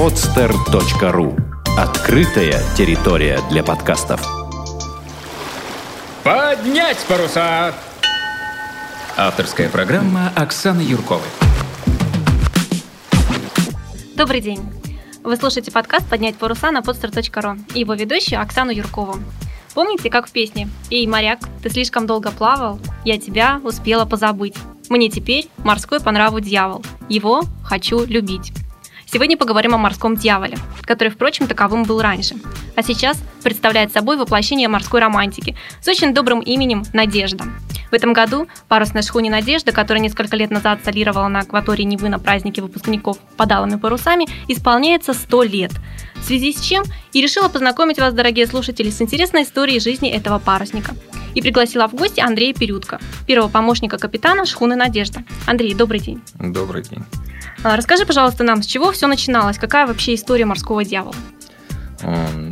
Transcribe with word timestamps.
podster.ru 0.00 1.38
Открытая 1.76 2.58
территория 2.74 3.38
для 3.50 3.62
подкастов. 3.62 4.26
Поднять 6.24 6.96
паруса! 7.06 7.74
Авторская 9.18 9.68
программа 9.68 10.32
Оксаны 10.34 10.80
Юрковой. 10.80 11.28
Добрый 14.16 14.40
день. 14.40 14.60
Вы 15.22 15.36
слушаете 15.36 15.70
подкаст 15.70 16.08
«Поднять 16.08 16.36
паруса» 16.36 16.70
на 16.70 16.78
podster.ru 16.78 17.60
и 17.74 17.80
его 17.80 17.92
ведущую 17.92 18.40
Оксану 18.40 18.70
Юркову. 18.70 19.16
Помните, 19.74 20.08
как 20.08 20.28
в 20.28 20.32
песне 20.32 20.70
«Эй, 20.90 21.06
моряк, 21.06 21.40
ты 21.62 21.68
слишком 21.68 22.06
долго 22.06 22.30
плавал, 22.30 22.80
я 23.04 23.18
тебя 23.18 23.60
успела 23.62 24.06
позабыть. 24.06 24.56
Мне 24.88 25.10
теперь 25.10 25.50
морской 25.58 26.00
по 26.00 26.10
нраву 26.10 26.40
дьявол, 26.40 26.82
его 27.10 27.42
хочу 27.62 28.06
любить». 28.06 28.54
Сегодня 29.12 29.36
поговорим 29.36 29.74
о 29.74 29.78
морском 29.78 30.14
дьяволе, 30.14 30.56
который, 30.82 31.08
впрочем, 31.08 31.48
таковым 31.48 31.82
был 31.82 32.00
раньше. 32.00 32.36
А 32.76 32.82
сейчас 32.84 33.20
представляет 33.42 33.92
собой 33.92 34.16
воплощение 34.16 34.68
морской 34.68 35.00
романтики 35.00 35.56
с 35.80 35.88
очень 35.88 36.14
добрым 36.14 36.38
именем 36.38 36.84
Надежда. 36.92 37.44
В 37.90 37.94
этом 37.94 38.12
году 38.12 38.46
парусная 38.68 39.02
шхуне 39.02 39.28
«Надежда», 39.28 39.72
которая 39.72 40.00
несколько 40.00 40.36
лет 40.36 40.52
назад 40.52 40.78
солировала 40.84 41.26
на 41.26 41.40
акватории 41.40 41.82
Невы 41.82 42.08
на 42.08 42.20
празднике 42.20 42.62
выпускников 42.62 43.18
под 43.36 43.50
алыми 43.50 43.78
парусами, 43.78 44.28
исполняется 44.46 45.12
100 45.12 45.42
лет. 45.42 45.72
В 46.14 46.22
связи 46.24 46.52
с 46.52 46.60
чем 46.60 46.84
и 47.12 47.20
решила 47.20 47.48
познакомить 47.48 47.98
вас, 47.98 48.14
дорогие 48.14 48.46
слушатели, 48.46 48.90
с 48.90 49.02
интересной 49.02 49.42
историей 49.42 49.80
жизни 49.80 50.08
этого 50.08 50.38
парусника. 50.38 50.94
И 51.34 51.42
пригласила 51.42 51.88
в 51.88 51.94
гости 51.94 52.20
Андрея 52.20 52.54
Перютка, 52.54 53.00
первого 53.26 53.48
помощника 53.48 53.98
капитана 53.98 54.46
шхуны 54.46 54.76
«Надежда». 54.76 55.24
Андрей, 55.48 55.74
добрый 55.74 55.98
день. 55.98 56.22
Добрый 56.38 56.84
день. 56.84 57.04
А, 57.62 57.76
расскажи, 57.76 58.06
пожалуйста, 58.06 58.42
нам, 58.42 58.62
с 58.62 58.66
чего 58.66 58.90
все 58.92 59.06
начиналось? 59.06 59.58
Какая 59.58 59.86
вообще 59.86 60.14
история 60.14 60.46
морского 60.46 60.84
дьявола? 60.84 61.14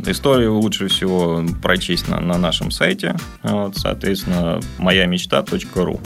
Историю 0.05 0.59
лучше 0.59 0.87
всего 0.87 1.43
прочесть 1.61 2.07
на, 2.07 2.19
на 2.19 2.37
нашем 2.37 2.69
сайте. 2.69 3.15
Вот, 3.41 3.77
соответственно, 3.77 4.59
моя 4.77 5.07
мечта.ру. 5.07 5.99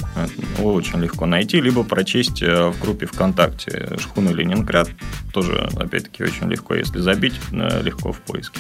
Очень 0.60 1.02
легко 1.02 1.26
найти, 1.26 1.60
либо 1.60 1.84
прочесть 1.84 2.42
э, 2.42 2.70
в 2.70 2.82
группе 2.82 3.06
ВКонтакте 3.06 3.98
Шхуна 4.00 4.30
Ленинград. 4.30 4.90
Тоже, 5.34 5.70
опять-таки, 5.76 6.24
очень 6.24 6.50
легко, 6.50 6.76
если 6.76 7.00
забить, 7.00 7.34
э, 7.52 7.82
легко 7.82 8.14
в 8.14 8.22
поиске. 8.22 8.60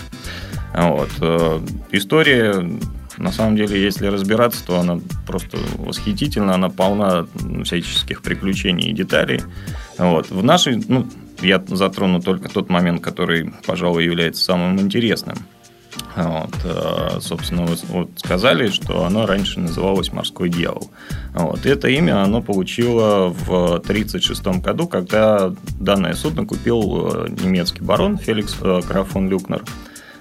Вот. 0.73 1.09
Э, 1.21 1.65
история 1.91 2.77
на 3.17 3.31
самом 3.31 3.55
деле, 3.55 3.81
если 3.81 4.07
разбираться, 4.07 4.65
то 4.65 4.79
она 4.79 4.99
просто 5.27 5.57
восхитительна, 5.77 6.55
она 6.55 6.69
полна 6.69 7.27
всяческих 7.63 8.21
приключений 8.21 8.89
и 8.89 8.93
деталей. 8.93 9.41
Вот. 9.97 10.29
В 10.29 10.43
нашей, 10.43 10.83
ну, 10.87 11.07
я 11.41 11.63
затрону 11.67 12.21
только 12.21 12.49
тот 12.49 12.69
момент, 12.69 13.01
который, 13.01 13.53
пожалуй, 13.65 14.05
является 14.05 14.43
самым 14.43 14.79
интересным. 14.79 15.37
Вот, 16.15 16.55
э, 16.63 17.19
собственно, 17.21 17.65
вот 17.65 18.09
сказали, 18.17 18.69
что 18.69 19.05
оно 19.05 19.27
раньше 19.27 19.59
называлось 19.59 20.11
«Морской 20.11 20.49
дьявол». 20.49 20.89
Вот, 21.33 21.65
это 21.67 21.87
имя 21.87 22.23
оно 22.23 22.41
получило 22.41 23.29
в 23.29 23.75
1936 23.79 24.61
году, 24.61 24.87
когда 24.87 25.53
данное 25.79 26.13
судно 26.13 26.45
купил 26.45 27.09
э, 27.13 27.29
немецкий 27.43 27.81
барон 27.81 28.17
Феликс 28.17 28.55
э, 28.61 28.81
Крафон 28.87 29.29
Люкнер– 29.29 29.63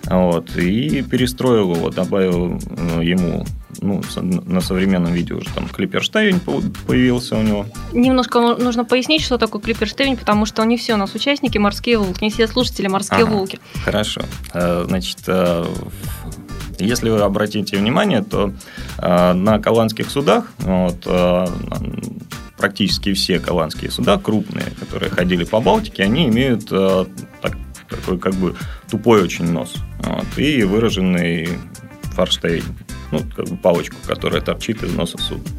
вот, 0.04 0.56
и 0.56 1.02
перестроил 1.02 1.74
его, 1.74 1.90
добавил 1.90 2.58
э, 2.58 3.04
ему 3.04 3.44
ну, 3.80 4.02
на 4.20 4.60
современном 4.60 5.12
видео 5.12 5.38
уже 5.38 5.48
там 5.50 5.68
клиперштейн 5.68 6.40
появился 6.86 7.36
у 7.36 7.42
него. 7.42 7.66
Немножко 7.92 8.40
нужно 8.56 8.84
пояснить, 8.84 9.22
что 9.22 9.38
такое 9.38 9.62
клиперштейн, 9.62 10.16
потому 10.16 10.44
что 10.44 10.64
не 10.64 10.76
все 10.76 10.94
у 10.94 10.96
нас 10.96 11.14
участники 11.14 11.58
морские 11.58 11.98
волки, 11.98 12.22
не 12.22 12.30
все 12.30 12.46
слушатели 12.46 12.88
морские 12.88 13.24
ага, 13.24 13.30
волки. 13.30 13.60
Хорошо. 13.84 14.22
Э, 14.52 14.84
значит, 14.86 15.18
э, 15.26 15.64
если 16.78 17.10
вы 17.10 17.20
обратите 17.20 17.76
внимание, 17.76 18.22
то 18.22 18.52
на 18.98 19.58
голландских 19.58 20.10
судах 20.10 20.52
вот, 20.58 21.06
практически 22.56 23.12
все 23.12 23.38
голландские 23.38 23.90
суда 23.90 24.18
крупные, 24.18 24.66
которые 24.80 25.10
ходили 25.10 25.44
по 25.44 25.60
Балтике, 25.60 26.02
они 26.02 26.26
имеют 26.26 26.68
так, 26.68 27.56
такой 27.92 28.18
как 28.18 28.34
бы 28.34 28.54
тупой 28.90 29.22
очень 29.22 29.50
нос. 29.50 29.74
Вот, 30.00 30.26
и 30.36 30.62
выраженный 30.64 31.48
форштейн, 32.14 32.64
ну, 33.10 33.20
как 33.34 33.48
бы 33.48 33.56
палочку, 33.56 33.96
которая 34.06 34.40
торчит 34.40 34.82
из 34.82 34.92
носа 34.94 35.18
судна. 35.18 35.50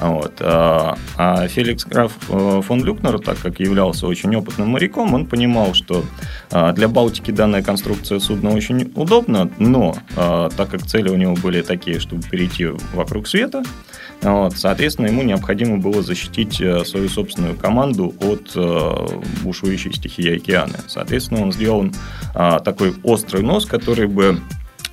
Вот. 0.00 0.34
А, 0.40 0.96
а 1.16 1.46
Феликс 1.48 1.84
Граф 1.84 2.12
э, 2.28 2.62
фон 2.64 2.82
Люкнер, 2.82 3.18
так 3.18 3.38
как 3.38 3.60
являлся 3.60 4.06
очень 4.06 4.34
опытным 4.34 4.68
моряком, 4.68 5.14
он 5.14 5.26
понимал, 5.26 5.74
что 5.74 6.04
а, 6.50 6.72
для 6.72 6.88
Балтики 6.88 7.30
данная 7.30 7.62
конструкция 7.62 8.18
судна 8.18 8.50
очень 8.50 8.90
удобна, 8.94 9.50
но 9.58 9.94
а, 10.16 10.48
так 10.50 10.70
как 10.70 10.86
цели 10.86 11.08
у 11.08 11.16
него 11.16 11.34
были 11.34 11.62
такие, 11.62 12.00
чтобы 12.00 12.22
перейти 12.22 12.66
вокруг 12.94 13.28
света, 13.28 13.62
вот, 14.22 14.56
соответственно, 14.56 15.06
ему 15.06 15.22
необходимо 15.22 15.78
было 15.78 16.00
защитить 16.02 16.60
э, 16.60 16.84
свою 16.84 17.08
собственную 17.08 17.56
команду 17.56 18.14
от 18.20 18.52
э, 18.54 19.18
бушующей 19.42 19.92
стихии 19.92 20.36
океана. 20.36 20.78
Соответственно, 20.86 21.42
он 21.42 21.52
сделал 21.52 21.86
такой 22.32 22.94
острый 23.02 23.42
нос, 23.42 23.66
который 23.66 24.06
бы 24.06 24.38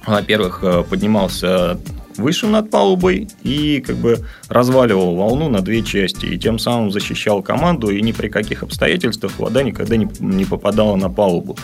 во-первых, 0.05 0.63
поднимался 0.89 1.77
выше 2.19 2.47
над 2.47 2.69
палубой 2.69 3.27
и 3.43 3.83
как 3.85 3.95
бы 3.95 4.19
разваливал 4.47 5.15
волну 5.15 5.49
на 5.49 5.61
две 5.61 5.81
части, 5.81 6.25
и 6.25 6.37
тем 6.37 6.59
самым 6.59 6.91
защищал 6.91 7.41
команду, 7.41 7.89
и 7.89 8.01
ни 8.01 8.11
при 8.11 8.29
каких 8.29 8.63
обстоятельствах 8.63 9.39
вода 9.39 9.63
никогда 9.63 9.97
не, 9.97 10.07
не 10.19 10.45
попадала 10.45 10.95
на 10.95 11.09
палубу. 11.09 11.57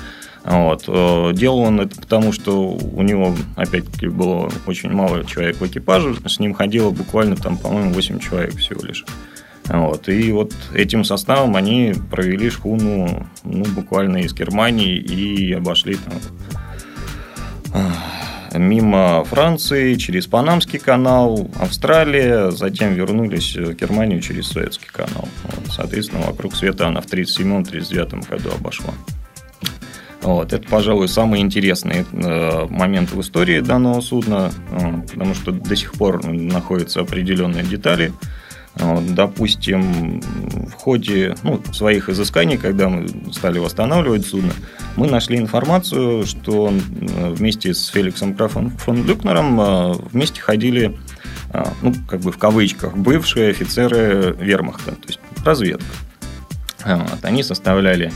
Вот. 0.45 0.83
Э, 0.87 1.31
делал 1.33 1.59
он 1.59 1.81
это 1.81 1.95
потому, 1.99 2.31
что 2.31 2.71
у 2.71 3.01
него, 3.01 3.33
опять-таки, 3.55 4.07
было 4.07 4.51
очень 4.67 4.91
мало 4.91 5.25
человек 5.25 5.57
в 5.57 5.65
экипаже, 5.65 6.15
с 6.25 6.39
ним 6.39 6.53
ходило 6.53 6.91
буквально 6.91 7.35
там, 7.35 7.57
по-моему, 7.57 7.93
8 7.93 8.19
человек 8.19 8.55
всего 8.57 8.83
лишь. 8.83 9.05
Вот. 9.67 10.07
И 10.07 10.31
вот 10.31 10.53
этим 10.73 11.03
составом 11.03 11.55
они 11.55 11.93
провели 12.11 12.51
шхуну 12.51 13.27
ну, 13.43 13.65
буквально 13.75 14.17
из 14.17 14.33
Германии 14.33 14.97
и 14.97 15.51
обошли 15.53 15.95
там 15.95 16.13
мимо 18.57 19.23
Франции, 19.25 19.95
через 19.95 20.27
Панамский 20.27 20.79
канал, 20.79 21.49
Австралия, 21.59 22.51
затем 22.51 22.93
вернулись 22.93 23.55
в 23.55 23.73
Германию 23.73 24.21
через 24.21 24.47
Суэцкий 24.47 24.89
канал. 24.91 25.27
Вот, 25.43 25.73
соответственно, 25.73 26.25
вокруг 26.25 26.55
света 26.55 26.87
она 26.87 27.01
в 27.01 27.07
1937-1939 27.07 28.29
году 28.29 28.49
обошла. 28.57 28.93
Вот, 30.21 30.53
это, 30.53 30.67
пожалуй, 30.67 31.07
самый 31.07 31.39
интересный 31.39 32.03
э, 32.11 32.67
момент 32.69 33.11
в 33.11 33.21
истории 33.21 33.59
данного 33.59 34.01
судна, 34.01 34.51
э, 34.71 35.01
потому 35.11 35.35
что 35.35 35.51
до 35.51 35.75
сих 35.75 35.93
пор 35.93 36.25
находятся 36.25 37.01
определенные 37.01 37.63
детали, 37.63 38.11
Допустим, 38.77 40.19
в 40.67 40.73
ходе 40.73 41.35
ну, 41.43 41.61
своих 41.71 42.09
изысканий, 42.09 42.57
когда 42.57 42.89
мы 42.89 43.07
стали 43.31 43.57
восстанавливать 43.57 44.25
судно, 44.25 44.51
мы 44.97 45.07
нашли 45.07 45.37
информацию, 45.37 46.25
что 46.25 46.71
э, 46.71 47.29
вместе 47.31 47.73
с 47.73 47.87
Феликсом 47.87 48.35
Крафом 48.35 48.71
фон 48.71 49.05
Люкнером 49.05 49.61
э, 49.61 49.93
вместе 50.11 50.41
ходили, 50.41 50.97
э, 51.53 51.63
ну, 51.81 51.93
как 52.07 52.19
бы 52.21 52.33
в 52.33 52.37
кавычках, 52.37 52.97
бывшие 52.97 53.51
офицеры 53.51 54.35
вермахта, 54.39 54.91
то 54.91 55.07
есть 55.07 55.19
разведка. 55.45 55.85
Вот. 56.85 57.23
Они 57.23 57.43
составляли 57.43 58.11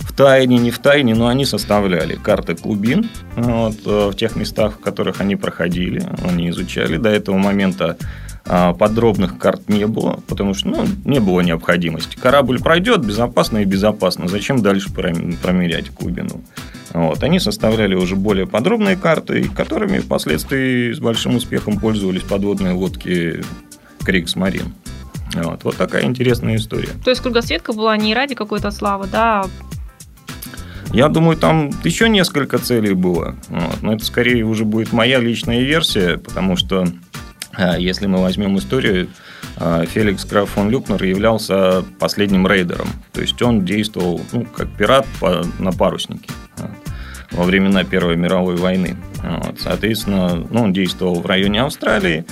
в 0.00 0.12
тайне, 0.12 0.58
не 0.58 0.70
в 0.70 0.78
тайне, 0.78 1.14
но 1.14 1.28
они 1.28 1.46
составляли 1.46 2.16
карты 2.16 2.54
глубин 2.54 3.08
вот, 3.34 3.84
в 3.84 4.14
тех 4.14 4.36
местах, 4.36 4.74
в 4.74 4.80
которых 4.80 5.20
они 5.20 5.36
проходили, 5.36 6.02
они 6.22 6.50
изучали. 6.50 6.98
До 6.98 7.08
этого 7.08 7.36
момента 7.36 7.96
подробных 8.46 9.38
карт 9.38 9.68
не 9.68 9.86
было, 9.86 10.20
потому 10.28 10.54
что 10.54 10.68
ну, 10.68 10.84
не 11.04 11.18
было 11.18 11.40
необходимости. 11.40 12.16
Корабль 12.16 12.60
пройдет 12.60 13.04
безопасно 13.04 13.58
и 13.58 13.64
безопасно. 13.64 14.28
Зачем 14.28 14.62
дальше 14.62 14.92
промерять 14.92 15.92
глубину? 15.92 16.42
Вот. 16.92 17.22
Они 17.22 17.40
составляли 17.40 17.94
уже 17.94 18.16
более 18.16 18.46
подробные 18.46 18.96
карты, 18.96 19.48
которыми 19.48 19.98
впоследствии 19.98 20.92
с 20.92 20.98
большим 21.00 21.36
успехом 21.36 21.78
пользовались 21.78 22.22
подводные 22.22 22.72
лодки 22.72 23.42
Крикс-Марин. 24.04 24.72
Вот. 25.34 25.64
вот 25.64 25.76
такая 25.76 26.04
интересная 26.04 26.56
история. 26.56 26.90
То 27.04 27.10
есть 27.10 27.22
кругосветка 27.22 27.72
была 27.72 27.96
не 27.96 28.14
ради 28.14 28.34
какой-то 28.34 28.70
славы, 28.70 29.06
да? 29.10 29.44
Я 30.92 31.08
думаю, 31.08 31.36
там 31.36 31.70
еще 31.84 32.08
несколько 32.08 32.58
целей 32.58 32.94
было. 32.94 33.34
Вот. 33.48 33.82
Но 33.82 33.92
это 33.92 34.04
скорее 34.04 34.44
уже 34.44 34.64
будет 34.64 34.92
моя 34.92 35.18
личная 35.18 35.60
версия, 35.60 36.16
потому 36.16 36.56
что 36.56 36.82
а, 36.82 36.86
если 37.78 38.06
мы 38.06 38.20
возьмем 38.20 38.58
историю, 38.58 39.08
а, 39.56 39.84
Феликс 39.86 40.24
Граф 40.24 40.50
фон 40.50 40.70
Люкнер 40.70 41.02
являлся 41.02 41.84
последним 41.98 42.46
рейдером. 42.46 42.88
То 43.12 43.20
есть 43.20 43.40
он 43.42 43.64
действовал 43.64 44.20
ну, 44.32 44.44
как 44.44 44.68
пират 44.76 45.06
на 45.58 45.72
паруснике 45.72 46.30
во 47.32 47.44
времена 47.44 47.84
Первой 47.84 48.16
мировой 48.16 48.56
войны. 48.56 48.96
Вот. 49.22 49.60
Соответственно, 49.60 50.46
ну, 50.50 50.64
он 50.64 50.72
действовал 50.72 51.20
в 51.20 51.26
районе 51.26 51.62
Австралии. 51.62 52.24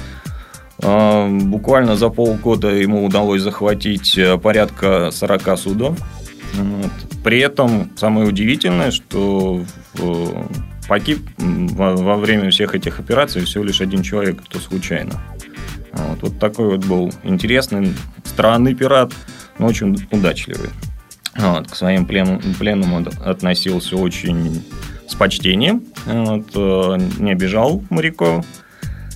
А, 0.83 1.29
буквально 1.29 1.97
за 1.97 2.09
полгода 2.09 2.69
ему 2.69 3.05
удалось 3.05 3.43
захватить 3.43 4.17
э, 4.19 4.39
порядка 4.39 5.11
40 5.11 5.59
судов. 5.59 5.99
Вот. 6.55 6.93
при 7.25 7.41
этом 7.41 7.91
самое 7.97 8.29
удивительное, 8.29 8.93
что 8.93 9.65
погиб 10.89 11.29
во, 11.39 11.97
во 11.97 12.17
время 12.17 12.51
всех 12.51 12.75
этих 12.75 13.01
операций 13.01 13.45
всего 13.45 13.65
лишь 13.65 13.81
один 13.81 14.03
человек, 14.03 14.43
кто 14.43 14.59
случайно. 14.59 15.21
Вот, 15.93 16.23
вот 16.23 16.39
такой 16.39 16.71
вот 16.71 16.85
был 16.85 17.13
интересный, 17.23 17.93
странный 18.25 18.75
пират, 18.75 19.13
но 19.59 19.67
очень 19.67 19.97
удачливый. 20.11 20.71
Вот, 21.37 21.71
к 21.71 21.75
своим 21.75 22.07
плен, 22.07 22.41
пленным 22.59 22.93
он 22.93 23.09
относился 23.25 23.97
очень 23.97 24.65
с 25.07 25.15
почтением, 25.15 25.85
вот, 26.07 26.47
э, 26.55 26.99
не 27.19 27.33
обижал 27.33 27.83
моряков. 27.91 28.45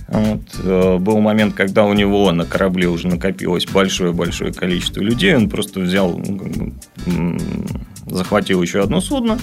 Вот, 0.07 0.41
э, 0.63 0.97
был 0.97 1.19
момент, 1.19 1.53
когда 1.53 1.85
у 1.85 1.93
него 1.93 2.31
на 2.31 2.45
корабле 2.45 2.87
уже 2.87 3.07
накопилось 3.07 3.65
большое-большое 3.67 4.51
количество 4.51 5.01
людей, 5.01 5.35
он 5.35 5.49
просто 5.49 5.79
взял, 5.79 6.17
ну, 6.17 6.73
захватил 8.07 8.61
еще 8.61 8.81
одно 8.81 9.01
судно, 9.01 9.37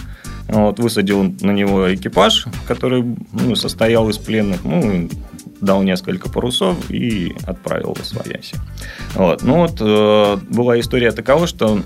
вот, 0.48 0.78
высадил 0.78 1.22
на 1.40 1.50
него 1.50 1.94
экипаж, 1.94 2.46
который 2.66 3.04
ну, 3.32 3.54
состоял 3.54 4.08
из 4.08 4.18
пленных, 4.18 4.64
ну, 4.64 5.08
дал 5.60 5.82
несколько 5.82 6.28
парусов 6.28 6.90
и 6.90 7.34
отправил 7.44 7.94
в 7.94 8.00
Освояси. 8.00 8.56
Вот. 9.14 9.42
Ну 9.42 9.56
вот 9.56 9.78
э, 9.80 10.36
была 10.48 10.78
история 10.78 11.12
такова, 11.12 11.46
что 11.46 11.82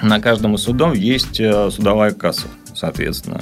на 0.00 0.20
каждом 0.20 0.54
из 0.54 0.62
судов 0.62 0.96
есть 0.96 1.40
э, 1.40 1.70
судовая 1.70 2.12
касса, 2.12 2.48
соответственно. 2.74 3.40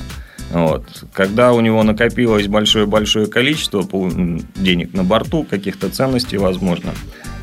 Вот. 0.51 1.05
Когда 1.13 1.53
у 1.53 1.61
него 1.61 1.83
накопилось 1.83 2.49
большое-большое 2.49 3.27
количество 3.29 3.85
денег 4.57 4.93
на 4.95 5.05
борту, 5.05 5.45
каких-то 5.45 5.89
ценностей, 5.91 6.39
возможно, 6.39 6.93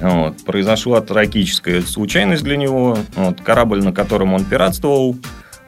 вот, 0.01 0.43
произошла 0.43 0.99
трагическая 1.01 1.81
случайность 1.81 2.43
для 2.43 2.57
него. 2.57 2.97
Вот, 3.15 3.41
корабль, 3.41 3.81
на 3.81 3.93
котором 3.93 4.33
он 4.33 4.43
пиратствовал, 4.43 5.15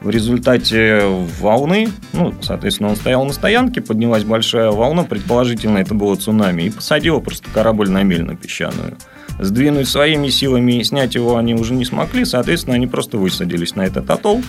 в 0.00 0.08
результате 0.08 1.02
волны, 1.40 1.90
ну, 2.12 2.34
соответственно, 2.40 2.90
он 2.90 2.96
стоял 2.96 3.24
на 3.24 3.32
стоянке, 3.32 3.80
поднялась 3.82 4.24
большая 4.24 4.70
волна, 4.70 5.04
предположительно, 5.04 5.78
это 5.78 5.94
было 5.94 6.16
цунами, 6.16 6.62
и 6.62 6.70
посадила 6.70 7.20
просто 7.20 7.48
корабль 7.52 7.90
на 7.90 8.02
мель 8.02 8.24
на 8.24 8.34
песчаную. 8.34 8.96
Сдвинуть 9.38 9.88
своими 9.88 10.28
силами 10.28 10.80
и 10.80 10.84
снять 10.84 11.14
его 11.14 11.36
они 11.36 11.54
уже 11.54 11.74
не 11.74 11.84
смогли, 11.84 12.24
соответственно, 12.24 12.76
они 12.76 12.86
просто 12.86 13.18
высадились 13.18 13.74
на 13.74 13.82
этот 13.82 14.08
атолл. 14.10 14.42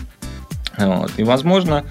Вот. 0.77 1.11
И, 1.17 1.23
возможно, 1.23 1.83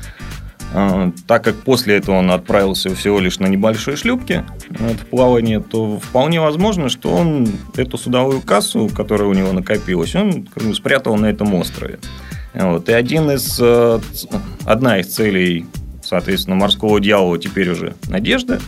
э, 0.72 1.12
так 1.26 1.44
как 1.44 1.56
после 1.56 1.96
этого 1.96 2.16
он 2.16 2.30
отправился 2.30 2.94
всего 2.94 3.20
лишь 3.20 3.38
на 3.38 3.46
небольшой 3.46 3.96
шлюпке 3.96 4.44
в 4.70 5.06
плавание, 5.06 5.60
то 5.60 5.98
вполне 5.98 6.40
возможно, 6.40 6.88
что 6.88 7.10
он 7.10 7.48
эту 7.76 7.96
судовую 7.98 8.40
кассу, 8.40 8.90
которая 8.94 9.28
у 9.28 9.34
него 9.34 9.52
накопилась, 9.52 10.14
он 10.14 10.46
спрятал 10.74 11.16
на 11.16 11.26
этом 11.26 11.54
острове. 11.54 11.98
Вот. 12.54 12.88
И 12.88 12.92
один 12.92 13.30
из, 13.30 13.58
э, 13.60 14.00
одна 14.64 14.98
из 14.98 15.06
целей, 15.06 15.66
соответственно, 16.02 16.56
морского 16.56 17.00
дьявола 17.00 17.38
теперь 17.38 17.70
уже 17.70 17.94
Надежда, 18.08 18.60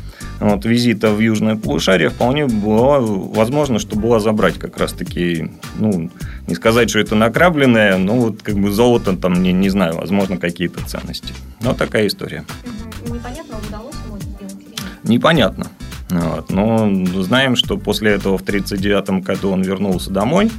вот, 0.43 0.65
визита 0.65 1.11
в 1.13 1.21
Южное 1.21 1.55
полушарие 1.55 2.11
вполне 2.11 2.47
была 2.47 2.99
возможно, 3.01 3.79
что 3.79 3.97
была 3.97 4.19
забрать 4.19 4.59
как 4.59 4.77
раз-таки, 4.77 5.53
ну, 5.79 6.11
не 6.49 6.55
сказать, 6.57 6.91
что 6.91 6.99
это 6.99 7.15
накрабленное, 7.15 7.97
но 7.97 8.17
вот 8.17 8.43
как 8.43 8.57
бы 8.57 8.73
золото 8.73 9.17
там, 9.17 9.41
не, 9.43 9.53
не 9.53 9.69
знаю, 9.69 9.97
возможно, 9.97 10.39
какие-то 10.39 10.85
ценности. 10.85 11.33
Но 11.61 11.75
такая 11.75 12.09
история. 12.09 12.45
Непонятно, 13.09 13.57
удалось 13.69 13.95
ему 14.05 14.17
это 14.17 14.27
сделать? 14.27 15.05
Непонятно. 15.05 15.67
Вот. 16.11 16.51
Но 16.51 16.91
знаем, 17.23 17.57
что 17.57 17.79
после 17.79 18.11
этого 18.11 18.37
в 18.37 18.43
1939 18.43 19.25
году 19.25 19.51
он 19.51 19.63
вернулся 19.63 20.11
домой, 20.11 20.51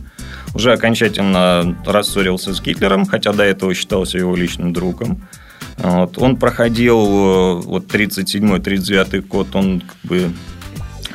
уже 0.54 0.74
окончательно 0.74 1.76
рассорился 1.86 2.54
с 2.54 2.62
Гитлером, 2.62 3.06
хотя 3.06 3.34
до 3.34 3.44
этого 3.44 3.74
считался 3.74 4.18
его 4.18 4.36
личным 4.36 4.74
другом. 4.74 5.22
Вот. 5.78 6.18
Он 6.18 6.38
проходил 6.38 7.00
э, 7.00 7.62
вот 7.66 7.94
37-39 7.94 9.22
год, 9.22 9.56
он 9.56 9.82
как 9.82 9.98
бы 10.04 10.32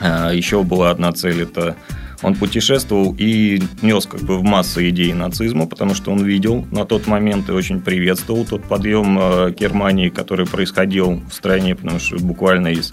э, 0.00 0.30
еще 0.34 0.62
была 0.62 0.90
одна 0.90 1.12
цель, 1.12 1.42
это 1.42 1.76
он 2.20 2.34
путешествовал 2.34 3.14
и 3.16 3.62
нес 3.80 4.06
как 4.06 4.22
бы 4.22 4.38
в 4.38 4.42
массы 4.42 4.88
идей 4.88 5.12
нацизма, 5.12 5.66
потому 5.66 5.94
что 5.94 6.10
он 6.10 6.24
видел 6.24 6.66
на 6.72 6.84
тот 6.84 7.06
момент 7.06 7.48
и 7.48 7.52
очень 7.52 7.80
приветствовал 7.80 8.44
тот 8.44 8.64
подъем 8.64 9.16
э, 9.20 9.54
Германии, 9.56 10.08
который 10.08 10.46
происходил 10.46 11.22
в 11.30 11.32
стране, 11.32 11.76
потому 11.76 12.00
что 12.00 12.18
буквально 12.18 12.68
из 12.68 12.92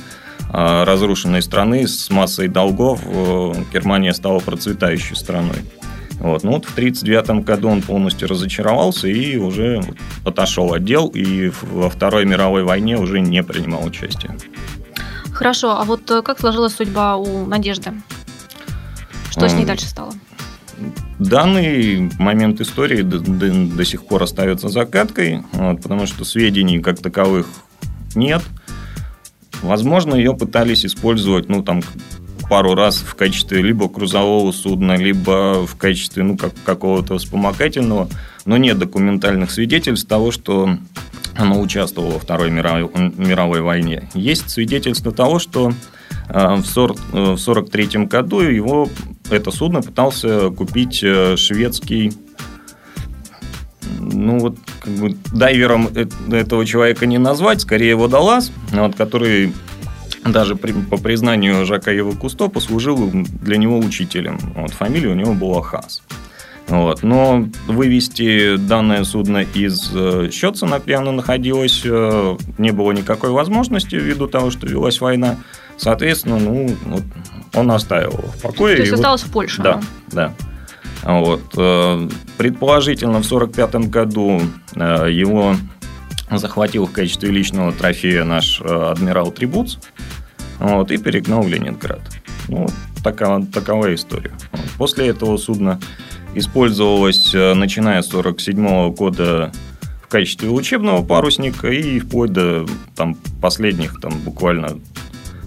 разрушенной 0.51 1.41
страны 1.41 1.87
с 1.87 2.09
массой 2.11 2.47
долгов 2.47 3.01
Германия 3.73 4.13
стала 4.13 4.39
процветающей 4.39 5.15
страной. 5.15 5.57
Вот. 6.25 6.43
Ну 6.43 6.53
вот 6.53 6.65
в 6.65 6.71
1939 6.71 7.45
году 7.45 7.69
он 7.69 7.83
полностью 7.83 8.27
разочаровался 8.27 9.07
и 9.07 9.37
уже 9.37 9.83
отошел 10.25 10.73
от 10.73 10.83
дел, 10.83 11.07
и 11.09 11.51
во 11.61 11.87
Второй 11.87 12.25
мировой 12.25 12.63
войне 12.63 12.97
уже 12.97 13.19
не 13.19 13.43
принимал 13.43 13.85
участия. 13.85 14.35
Хорошо, 15.31 15.79
а 15.79 15.83
вот 15.83 16.09
э, 16.09 16.23
как 16.23 16.39
сложилась 16.39 16.73
судьба 16.73 17.17
у 17.17 17.45
Надежды? 17.45 17.93
Что 19.29 19.47
с 19.47 19.53
ней 19.53 19.65
дальше 19.65 19.85
стало? 19.85 20.13
Данный 21.19 22.09
момент 22.17 22.59
истории 22.59 23.03
до, 23.03 23.19
до, 23.19 23.51
до 23.51 23.85
сих 23.85 24.07
пор 24.07 24.23
остается 24.23 24.67
загадкой, 24.67 25.43
вот, 25.51 25.83
потому 25.83 26.07
что 26.07 26.25
сведений 26.25 26.79
как 26.79 26.97
таковых 26.97 27.45
нет. 28.15 28.41
Возможно, 29.61 30.15
ее 30.15 30.33
пытались 30.33 30.87
использовать, 30.87 31.49
ну, 31.49 31.61
там, 31.61 31.83
пару 32.49 32.75
раз 32.75 32.97
в 32.97 33.15
качестве 33.15 33.61
либо 33.61 33.87
грузового 33.87 34.51
судна, 34.51 34.97
либо 34.97 35.65
в 35.65 35.75
качестве 35.75 36.23
ну, 36.23 36.37
как, 36.37 36.53
какого-то 36.63 37.17
вспомогательного, 37.17 38.09
но 38.45 38.57
нет 38.57 38.77
документальных 38.77 39.51
свидетельств 39.51 40.07
того, 40.07 40.31
что 40.31 40.77
она 41.35 41.57
участвовала 41.57 42.13
во 42.13 42.19
Второй 42.19 42.49
мировой, 42.49 42.89
мировой 43.17 43.61
войне. 43.61 44.09
Есть 44.13 44.49
свидетельство 44.49 45.11
того, 45.11 45.39
что 45.39 45.71
э, 46.29 46.33
в 46.33 46.77
1943 46.77 47.89
э, 47.93 48.05
году 48.05 48.39
его 48.39 48.89
это 49.29 49.51
судно 49.51 49.81
пытался 49.81 50.49
купить 50.49 51.01
э, 51.03 51.35
шведский 51.37 52.13
ну 53.99 54.39
вот 54.39 54.57
как 54.79 54.93
бы 54.93 55.17
дайвером 55.33 55.89
этого 56.31 56.65
человека 56.65 57.05
не 57.05 57.17
назвать, 57.17 57.61
скорее 57.61 57.95
водолаз, 57.95 58.51
вот, 58.71 58.95
который 58.95 59.53
даже 60.25 60.55
при, 60.55 60.71
по 60.71 60.97
признанию 60.97 61.65
Жака 61.65 61.91
Ева 61.91 62.11
Кусто 62.11 62.47
послужил 62.47 63.11
для 63.13 63.57
него 63.57 63.77
учителем. 63.79 64.39
Вот, 64.55 64.71
фамилия 64.71 65.09
у 65.09 65.15
него 65.15 65.33
была 65.33 65.61
Хас. 65.61 66.01
Вот. 66.67 67.03
Но 67.03 67.47
вывести 67.67 68.57
данное 68.57 69.03
судно 69.03 69.43
из 69.43 69.91
э, 69.93 70.29
Щетсона, 70.31 70.79
где 70.83 70.95
оно 70.95 71.11
находилось, 71.11 71.81
э, 71.85 72.37
не 72.57 72.71
было 72.71 72.91
никакой 72.91 73.29
возможности 73.29 73.95
ввиду 73.95 74.27
того, 74.27 74.49
что 74.49 74.65
велась 74.65 74.99
война. 74.99 75.37
Соответственно, 75.77 76.39
ну, 76.39 76.75
вот, 76.85 77.03
он 77.53 77.71
оставил 77.71 78.13
его 78.13 78.29
в 78.29 78.41
покое. 78.41 78.77
То 78.77 78.81
есть 78.81 78.93
осталось 78.93 79.21
в 79.21 79.31
Польше? 79.31 79.61
Да, 79.61 79.81
да. 80.11 80.33
Вот. 81.03 81.43
Э, 81.55 82.09
предположительно, 82.37 83.21
в 83.21 83.27
1945 83.31 83.89
году 83.89 84.41
его 84.75 85.55
захватил 86.31 86.87
в 86.87 86.91
качестве 86.91 87.29
личного 87.29 87.71
трофея 87.71 88.23
наш 88.23 88.59
адмирал 88.59 89.31
Трибуц 89.31 89.77
вот, 90.59 90.91
и 90.91 90.97
перегнал 90.97 91.41
в 91.41 91.47
Ленинград. 91.47 92.01
Ну, 92.47 92.67
такова, 93.03 93.45
такова 93.45 93.93
история. 93.93 94.31
После 94.77 95.07
этого 95.07 95.37
судно 95.37 95.79
использовалось, 96.35 97.33
э, 97.33 97.53
начиная 97.53 98.01
с 98.01 98.07
1947 98.07 98.93
года, 98.93 99.51
в 100.03 100.07
качестве 100.07 100.49
учебного 100.49 101.03
парусника 101.03 101.67
и 101.67 101.99
вплоть 101.99 102.31
до 102.31 102.65
там, 102.95 103.15
последних, 103.41 103.99
там, 104.01 104.13
буквально 104.19 104.79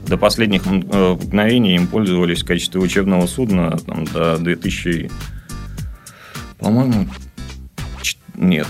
до 0.09 0.17
последних 0.17 0.67
э, 0.67 1.17
мгновений 1.23 1.77
им 1.77 1.87
пользовались 1.87 2.43
в 2.43 2.47
качестве 2.47 2.81
учебного 2.81 3.27
судна 3.27 3.77
там, 3.79 4.05
до 4.05 4.38
2000, 4.38 5.11
по-моему, 6.59 7.07
нет, 8.38 8.68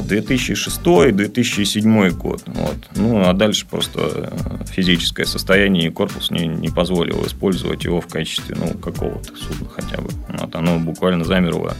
2006-2007 0.00 2.06
э, 2.06 2.10
год. 2.10 2.42
Вот. 2.46 2.76
Ну, 2.96 3.28
а 3.28 3.32
дальше 3.32 3.64
просто 3.64 4.00
э, 4.00 4.28
физическое 4.66 5.24
состояние 5.24 5.86
и 5.86 5.90
корпус 5.90 6.32
не, 6.32 6.48
не 6.48 6.68
позволило 6.68 7.24
использовать 7.24 7.84
его 7.84 8.00
в 8.00 8.08
качестве 8.08 8.56
ну, 8.58 8.76
какого-то 8.76 9.36
судна 9.36 9.68
хотя 9.68 10.02
бы. 10.02 10.10
Вот. 10.30 10.52
Оно 10.56 10.80
буквально 10.80 11.24
замерло 11.24 11.76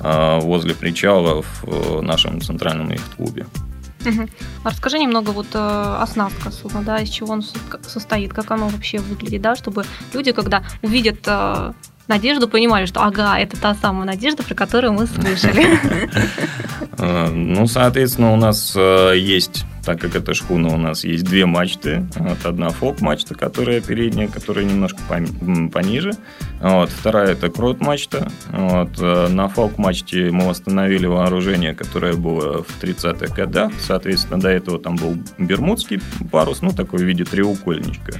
а, 0.00 0.40
возле 0.40 0.74
причала 0.74 1.42
в 1.42 1.64
э, 1.64 2.00
нашем 2.00 2.40
центральном 2.40 2.90
яхт-клубе. 2.90 3.44
Угу. 4.04 4.28
расскажи 4.64 4.98
немного 4.98 5.30
вот 5.30 5.54
оснастка 5.54 6.50
судна, 6.50 6.82
да, 6.82 6.98
из 6.98 7.08
чего 7.08 7.34
он 7.34 7.44
состоит, 7.82 8.32
как 8.32 8.50
оно 8.50 8.66
вообще 8.66 8.98
выглядит, 8.98 9.42
да, 9.42 9.54
чтобы 9.54 9.84
люди, 10.12 10.32
когда 10.32 10.64
увидят 10.82 11.20
Надежду 12.12 12.46
понимали, 12.46 12.84
что 12.84 13.00
ага, 13.00 13.38
это 13.38 13.58
та 13.58 13.74
самая 13.74 14.04
Надежда, 14.04 14.42
про 14.42 14.54
которую 14.54 14.92
мы 14.92 15.06
слышали. 15.06 15.78
Э, 16.98 17.28
ну, 17.30 17.66
соответственно, 17.66 18.34
у 18.34 18.36
нас 18.36 18.74
э, 18.76 19.14
есть 19.16 19.64
так 19.84 20.00
как 20.00 20.14
это 20.14 20.34
шхуна, 20.34 20.68
у 20.68 20.76
нас 20.76 21.04
есть 21.04 21.24
две 21.24 21.46
мачты. 21.46 22.06
Вот 22.16 22.44
одна 22.44 22.70
фок-мачта, 22.70 23.34
которая 23.34 23.80
передняя, 23.80 24.28
которая 24.28 24.64
немножко 24.64 25.00
пониже. 25.08 26.12
Вот, 26.60 26.90
вторая 26.90 27.32
это 27.32 27.48
крот-мачта. 27.48 28.30
Вот, 28.50 28.90
э, 29.00 29.28
на 29.28 29.48
фок-мачте 29.48 30.30
мы 30.30 30.48
восстановили 30.48 31.06
вооружение, 31.06 31.74
которое 31.74 32.14
было 32.14 32.62
в 32.62 32.80
30-х 32.80 33.34
годах. 33.34 33.72
Соответственно, 33.80 34.40
до 34.40 34.48
этого 34.48 34.78
там 34.78 34.96
был 34.96 35.16
бермудский 35.38 36.00
парус, 36.30 36.62
ну, 36.62 36.70
такой 36.70 37.00
в 37.00 37.02
виде 37.02 37.24
треугольничка. 37.24 38.12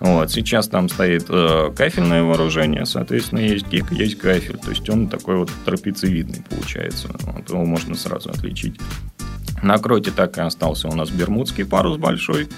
Вот, 0.00 0.30
сейчас 0.30 0.68
там 0.68 0.88
стоит 0.88 1.26
э, 1.28 1.72
кафельное 1.76 2.22
вооружение, 2.22 2.86
соответственно, 2.86 3.40
есть 3.40 3.66
гик, 3.68 3.90
есть 3.90 4.18
кафель. 4.18 4.58
То 4.58 4.70
есть 4.70 4.88
он 4.88 5.08
такой 5.08 5.36
вот 5.36 5.50
трапециевидный 5.64 6.44
получается. 6.48 7.08
Вот, 7.22 7.48
его 7.50 7.64
можно 7.64 7.94
сразу 7.96 8.30
отличить. 8.30 8.78
На 9.62 9.78
кроте 9.78 10.10
так 10.10 10.38
и 10.38 10.40
остался 10.40 10.88
у 10.88 10.94
нас 10.94 11.10
бермудский 11.10 11.64
парус 11.64 11.96
большой. 11.98 12.48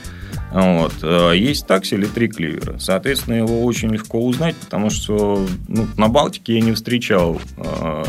Вот. 0.53 0.93
Э, 1.03 1.33
есть 1.37 1.67
такси 1.67 1.95
или 1.95 2.07
три 2.07 2.29
кливера. 2.29 2.79
Соответственно, 2.79 3.35
его 3.35 3.65
очень 3.65 3.91
легко 3.91 4.25
узнать, 4.25 4.57
потому 4.57 4.91
что 4.91 5.47
ну, 5.69 5.87
на 5.97 6.09
Балтике 6.09 6.55
я 6.55 6.61
не 6.61 6.73
встречал 6.73 7.41
э, 7.57 8.05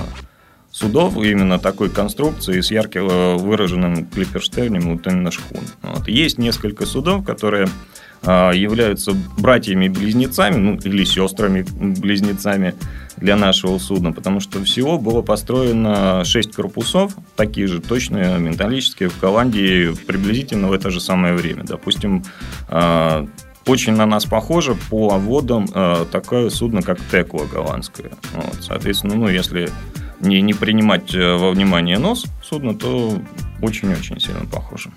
судов 0.71 1.17
именно 1.17 1.59
такой 1.59 1.89
конструкции 1.89 2.61
с 2.61 2.71
ярко 2.71 2.99
э, 2.99 3.35
выраженным 3.35 4.05
клиперштернем 4.05 4.99
именно 5.05 5.31
шхун. 5.31 5.61
Вот. 5.81 6.07
Есть 6.07 6.37
несколько 6.37 6.85
судов, 6.85 7.25
которые 7.25 7.67
являются 8.23 9.13
братьями-близнецами, 9.37 10.55
ну 10.55 10.75
или 10.75 11.03
сестрами-близнецами 11.03 12.75
для 13.17 13.35
нашего 13.35 13.77
судна, 13.77 14.11
потому 14.11 14.39
что 14.39 14.63
всего 14.63 14.97
было 14.97 15.21
построено 15.21 16.23
6 16.25 16.53
корпусов, 16.53 17.15
такие 17.35 17.67
же 17.67 17.79
точные 17.79 18.39
металлические 18.39 19.09
в 19.09 19.19
Голландии 19.19 19.93
приблизительно 20.05 20.67
в 20.67 20.73
это 20.73 20.89
же 20.89 20.99
самое 20.99 21.35
время. 21.35 21.63
Допустим, 21.63 22.23
а, 22.67 23.27
очень 23.67 23.93
на 23.93 24.05
нас 24.05 24.25
похоже 24.25 24.75
по 24.89 25.09
водам 25.17 25.67
а, 25.73 26.05
такое 26.05 26.49
судно, 26.49 26.81
как 26.81 26.99
Текла 27.11 27.45
голландское. 27.45 28.11
Вот, 28.33 28.57
соответственно, 28.61 29.15
ну, 29.15 29.29
если 29.29 29.69
не, 30.19 30.41
не 30.41 30.53
принимать 30.53 31.13
э, 31.15 31.35
во 31.35 31.51
внимание 31.51 31.97
нос 31.97 32.25
судна, 32.43 32.75
то 32.75 33.19
очень-очень 33.61 34.19
сильно 34.19 34.45
похоже. 34.45 34.91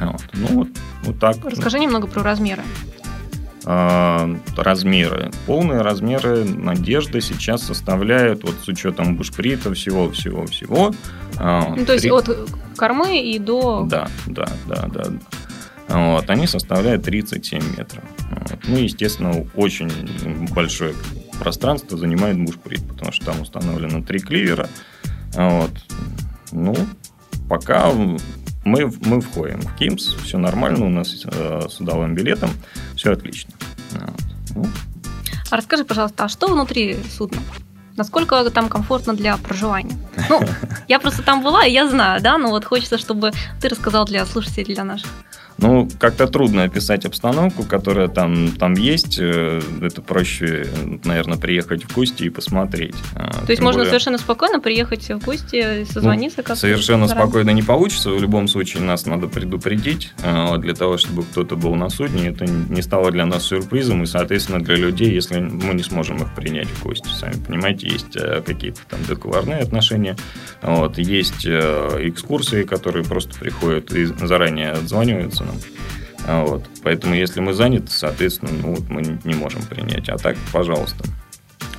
Вот. 0.00 0.22
Ну, 0.32 0.46
вот, 0.48 0.68
вот 1.04 1.18
так. 1.18 1.36
Расскажи 1.44 1.78
немного 1.78 2.06
про 2.06 2.22
размеры. 2.22 2.62
А, 3.66 4.28
размеры. 4.56 5.30
Полные 5.46 5.80
размеры 5.80 6.44
Надежды 6.44 7.20
сейчас 7.20 7.62
составляют, 7.62 8.44
вот 8.44 8.56
с 8.62 8.68
учетом 8.68 9.16
бушприта, 9.16 9.72
всего-всего-всего. 9.72 10.92
А, 11.38 11.74
ну, 11.74 11.86
то 11.86 11.94
есть 11.94 12.06
от 12.06 12.28
кормы 12.76 13.22
и 13.22 13.38
до... 13.38 13.84
Да, 13.88 14.08
да, 14.26 14.48
да, 14.66 14.86
да. 14.88 15.04
Вот, 15.88 16.28
они 16.28 16.46
составляют 16.46 17.04
37 17.04 17.62
метров. 17.76 18.04
Вот. 18.30 18.58
Ну, 18.66 18.76
естественно, 18.76 19.46
очень 19.54 19.90
большое 20.54 20.94
пространство 21.38 21.96
занимает 21.96 22.38
бушприт, 22.38 22.86
потому 22.86 23.12
что 23.12 23.26
там 23.26 23.40
установлено 23.40 24.02
три 24.02 24.18
кливера. 24.18 24.68
Вот. 25.34 25.70
Ну, 26.52 26.74
пока 27.48 27.90
мы, 28.64 28.90
мы 29.02 29.20
входим 29.20 29.60
в 29.60 29.76
КИМС, 29.76 30.14
все 30.24 30.38
нормально, 30.38 30.86
у 30.86 30.88
нас 30.88 31.24
э, 31.24 31.60
судовым 31.68 32.14
билетом, 32.14 32.50
все 32.96 33.12
отлично. 33.12 33.52
Вот. 33.92 34.20
Ну. 34.54 34.66
А 35.50 35.56
расскажи, 35.56 35.84
пожалуйста, 35.84 36.24
а 36.24 36.28
что 36.28 36.48
внутри 36.48 36.98
судна? 37.16 37.38
Насколько 37.96 38.50
там 38.50 38.68
комфортно 38.68 39.14
для 39.14 39.36
проживания? 39.36 39.96
Ну, 40.28 40.42
я 40.88 40.98
просто 40.98 41.22
там 41.22 41.42
была, 41.42 41.64
и 41.64 41.72
я 41.72 41.88
знаю, 41.88 42.20
да, 42.20 42.38
но 42.38 42.50
вот 42.50 42.64
хочется, 42.64 42.98
чтобы 42.98 43.32
ты 43.60 43.68
рассказал 43.68 44.04
для 44.04 44.26
слушателей, 44.26 44.74
для 44.74 44.84
наших. 44.84 45.08
Ну, 45.58 45.88
как-то 45.98 46.26
трудно 46.26 46.64
описать 46.64 47.04
обстановку, 47.04 47.62
которая 47.62 48.08
там, 48.08 48.52
там 48.52 48.74
есть. 48.74 49.18
Э, 49.20 49.60
это 49.80 50.02
проще, 50.02 50.66
наверное, 51.04 51.38
приехать 51.38 51.84
в 51.84 51.94
гости 51.94 52.24
и 52.24 52.30
посмотреть. 52.30 52.94
А, 53.14 53.44
То 53.44 53.50
есть 53.50 53.62
можно 53.62 53.80
более... 53.80 53.90
совершенно 53.90 54.18
спокойно 54.18 54.60
приехать 54.60 55.08
в 55.08 55.24
гости, 55.24 55.84
созвониться? 55.84 56.42
Ну, 56.46 56.56
совершенно 56.56 57.06
спокойно 57.06 57.50
не 57.50 57.62
получится. 57.62 58.10
В 58.10 58.20
любом 58.20 58.48
случае 58.48 58.82
нас 58.82 59.06
надо 59.06 59.28
предупредить 59.28 60.12
а, 60.22 60.58
для 60.58 60.74
того, 60.74 60.98
чтобы 60.98 61.22
кто-то 61.22 61.56
был 61.56 61.74
на 61.76 61.88
судне. 61.88 62.28
Это 62.28 62.46
не 62.46 62.82
стало 62.82 63.12
для 63.12 63.24
нас 63.24 63.44
сюрпризом. 63.44 64.02
И, 64.02 64.06
соответственно, 64.06 64.60
для 64.60 64.76
людей, 64.76 65.12
если 65.12 65.38
мы 65.38 65.74
не 65.74 65.82
сможем 65.84 66.16
их 66.16 66.34
принять 66.34 66.68
в 66.68 66.82
гости. 66.82 67.08
Сами 67.08 67.34
понимаете, 67.46 67.88
есть 67.88 68.16
э, 68.16 68.42
какие-то 68.44 68.80
там 68.88 68.98
договорные 69.08 69.60
отношения. 69.60 70.16
Вот, 70.62 70.98
есть 70.98 71.46
э, 71.46 71.98
экскурсии, 72.00 72.64
которые 72.64 73.04
просто 73.04 73.38
приходят 73.38 73.92
и 73.92 74.04
заранее 74.04 74.72
отзваниваются 74.72 75.43
нам. 75.44 75.56
А 76.26 76.44
вот. 76.44 76.64
Поэтому, 76.82 77.14
если 77.14 77.40
мы 77.40 77.52
заняты, 77.52 77.90
соответственно, 77.90 78.52
ну, 78.62 78.74
вот 78.74 78.88
мы 78.88 79.02
не 79.24 79.34
можем 79.34 79.62
принять. 79.62 80.08
А 80.08 80.16
так, 80.16 80.36
пожалуйста. 80.52 81.04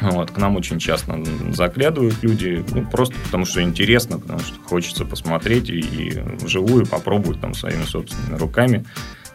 Вот, 0.01 0.31
к 0.31 0.37
нам 0.37 0.57
очень 0.57 0.77
часто 0.77 1.17
заглядывают 1.51 2.21
люди, 2.21 2.63
ну, 2.73 2.85
просто 2.85 3.15
потому 3.23 3.45
что 3.45 3.61
интересно, 3.61 4.19
потому 4.19 4.39
что 4.39 4.59
хочется 4.65 5.05
посмотреть 5.05 5.69
и, 5.69 5.79
и 5.79 6.19
вживую 6.41 6.85
попробовать 6.85 7.39
там 7.39 7.53
своими 7.53 7.83
собственными 7.83 8.37
руками 8.37 8.85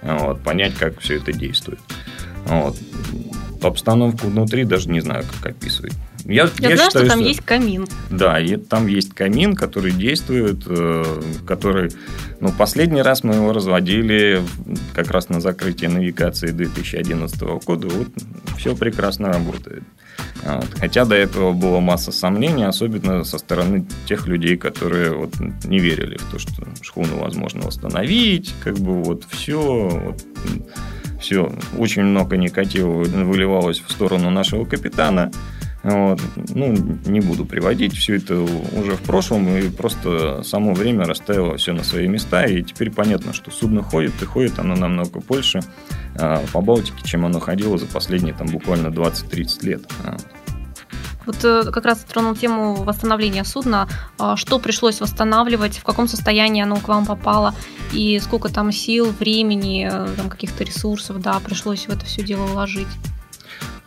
вот, 0.02 0.42
понять, 0.42 0.74
как 0.74 1.00
все 1.00 1.16
это 1.16 1.32
действует. 1.32 1.80
Вот. 2.44 2.76
Обстановку 3.62 4.26
внутри 4.26 4.64
даже 4.64 4.90
не 4.90 5.00
знаю, 5.00 5.24
как 5.40 5.52
описывать. 5.52 5.94
Я, 6.24 6.48
я, 6.58 6.70
я 6.70 6.76
знаю, 6.76 6.78
считаю, 6.78 6.88
что 6.88 7.06
там 7.06 7.18
что... 7.18 7.28
есть 7.28 7.40
камин. 7.40 7.86
Да, 8.10 8.40
и 8.40 8.56
там 8.56 8.86
есть 8.86 9.14
камин, 9.14 9.54
который 9.54 9.92
действует, 9.92 10.62
э, 10.66 11.22
который... 11.46 11.90
Ну, 12.40 12.52
последний 12.52 13.02
раз 13.02 13.24
мы 13.24 13.34
его 13.34 13.52
разводили 13.52 14.42
как 14.94 15.10
раз 15.10 15.28
на 15.28 15.40
закрытие 15.40 15.90
навигации 15.90 16.48
2011 16.48 17.40
года. 17.40 17.88
Вот 17.88 18.08
все 18.56 18.76
прекрасно 18.76 19.32
работает. 19.32 19.82
Вот. 20.42 20.66
Хотя 20.78 21.04
до 21.04 21.14
этого 21.14 21.52
была 21.52 21.80
масса 21.80 22.12
сомнений, 22.12 22.64
особенно 22.64 23.24
со 23.24 23.38
стороны 23.38 23.86
тех 24.06 24.26
людей, 24.26 24.56
которые 24.56 25.12
вот 25.12 25.34
не 25.64 25.78
верили 25.78 26.16
в 26.16 26.30
то, 26.30 26.38
что 26.38 26.66
шхуну 26.80 27.18
возможно 27.18 27.62
восстановить, 27.62 28.54
как 28.62 28.78
бы 28.78 29.02
вот 29.02 29.24
все, 29.28 29.88
вот, 29.88 30.22
все, 31.20 31.52
очень 31.76 32.02
много 32.02 32.36
негатива 32.36 32.90
выливалось 32.90 33.80
в 33.80 33.90
сторону 33.90 34.30
нашего 34.30 34.64
капитана. 34.64 35.30
Вот. 35.82 36.20
Ну, 36.54 36.74
не 37.06 37.20
буду 37.20 37.46
приводить, 37.46 37.96
все 37.96 38.16
это 38.16 38.34
уже 38.38 38.96
в 38.96 39.00
прошлом, 39.00 39.48
и 39.56 39.70
просто 39.70 40.42
само 40.42 40.74
время 40.74 41.04
расставило 41.04 41.56
все 41.56 41.72
на 41.72 41.84
свои 41.84 42.06
места, 42.06 42.44
и 42.44 42.62
теперь 42.62 42.90
понятно, 42.90 43.32
что 43.32 43.50
судно 43.50 43.82
ходит, 43.82 44.12
и 44.20 44.26
ходит 44.26 44.58
оно 44.58 44.76
намного 44.76 45.20
больше 45.20 45.60
а, 46.18 46.42
по 46.52 46.60
Балтике, 46.60 47.02
чем 47.04 47.24
оно 47.24 47.40
ходило 47.40 47.78
за 47.78 47.86
последние 47.86 48.34
там 48.34 48.48
буквально 48.48 48.88
20-30 48.88 49.66
лет. 49.66 49.82
Вот 51.26 51.44
э, 51.44 51.70
как 51.70 51.84
раз 51.84 51.98
тронул 51.98 52.34
тему 52.34 52.82
восстановления 52.82 53.44
судна. 53.44 53.88
А, 54.18 54.36
что 54.36 54.58
пришлось 54.58 55.00
восстанавливать, 55.00 55.78
в 55.78 55.84
каком 55.84 56.08
состоянии 56.08 56.62
оно 56.62 56.76
к 56.76 56.88
вам 56.88 57.06
попало, 57.06 57.54
и 57.92 58.18
сколько 58.20 58.48
там 58.48 58.72
сил, 58.72 59.12
времени, 59.18 59.88
э, 59.90 60.08
там, 60.16 60.28
каких-то 60.28 60.64
ресурсов 60.64 61.20
да, 61.20 61.38
пришлось 61.40 61.86
в 61.86 61.90
это 61.90 62.04
все 62.04 62.22
дело 62.22 62.46
вложить? 62.46 62.88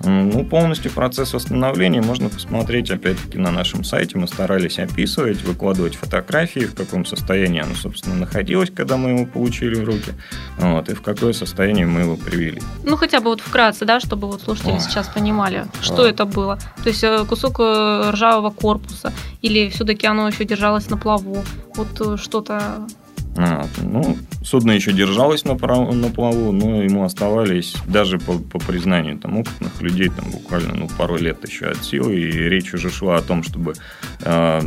Ну, 0.03 0.43
полностью 0.43 0.91
процесс 0.91 1.33
восстановления 1.33 2.01
можно 2.01 2.29
посмотреть, 2.29 2.91
опять-таки, 2.91 3.37
на 3.37 3.51
нашем 3.51 3.83
сайте. 3.83 4.17
Мы 4.17 4.27
старались 4.27 4.77
описывать, 4.77 5.41
выкладывать 5.43 5.95
фотографии, 5.95 6.61
в 6.61 6.75
каком 6.75 7.05
состоянии 7.05 7.61
оно, 7.61 7.73
собственно, 7.75 8.15
находилось, 8.15 8.69
когда 8.69 8.97
мы 8.97 9.11
его 9.11 9.25
получили 9.25 9.75
в 9.75 9.85
руки, 9.85 10.11
вот, 10.57 10.89
и 10.89 10.93
в 10.93 11.01
какое 11.01 11.31
состояние 11.33 11.85
мы 11.85 12.01
его 12.01 12.17
привели. 12.17 12.61
Ну, 12.83 12.97
хотя 12.97 13.19
бы 13.19 13.29
вот 13.29 13.39
вкратце, 13.39 13.85
да, 13.85 13.99
чтобы 13.99 14.27
вот 14.27 14.41
слушатели 14.41 14.73
Ой. 14.73 14.79
сейчас 14.81 15.07
понимали, 15.07 15.65
что 15.81 16.03
Ой. 16.03 16.09
это 16.09 16.25
было. 16.25 16.59
То 16.83 16.89
есть 16.89 17.03
э, 17.03 17.23
кусок 17.25 17.59
э, 17.59 18.09
ржавого 18.11 18.49
корпуса, 18.49 19.13
или 19.41 19.69
все-таки 19.69 20.05
оно 20.05 20.27
еще 20.27 20.43
держалось 20.43 20.89
на 20.89 20.97
плаву, 20.97 21.43
вот 21.75 22.01
э, 22.01 22.17
что-то 22.17 22.87
а, 23.35 23.65
ну, 23.81 24.17
судно 24.43 24.71
еще 24.71 24.93
держалось 24.93 25.43
на, 25.43 25.55
на 25.55 26.09
плаву, 26.09 26.51
но 26.51 26.83
ему 26.83 27.03
оставались, 27.03 27.75
даже 27.87 28.19
по, 28.19 28.37
по 28.37 28.59
признанию 28.59 29.17
там, 29.17 29.39
опытных 29.39 29.81
людей, 29.81 30.09
там 30.09 30.29
буквально 30.29 30.75
ну, 30.75 30.87
пару 30.97 31.17
лет 31.17 31.45
еще 31.47 31.67
от 31.67 31.83
силы, 31.83 32.15
и 32.15 32.31
речь 32.31 32.73
уже 32.73 32.91
шла 32.91 33.17
о 33.17 33.21
том, 33.21 33.41
чтобы, 33.41 33.73
э, 34.21 34.61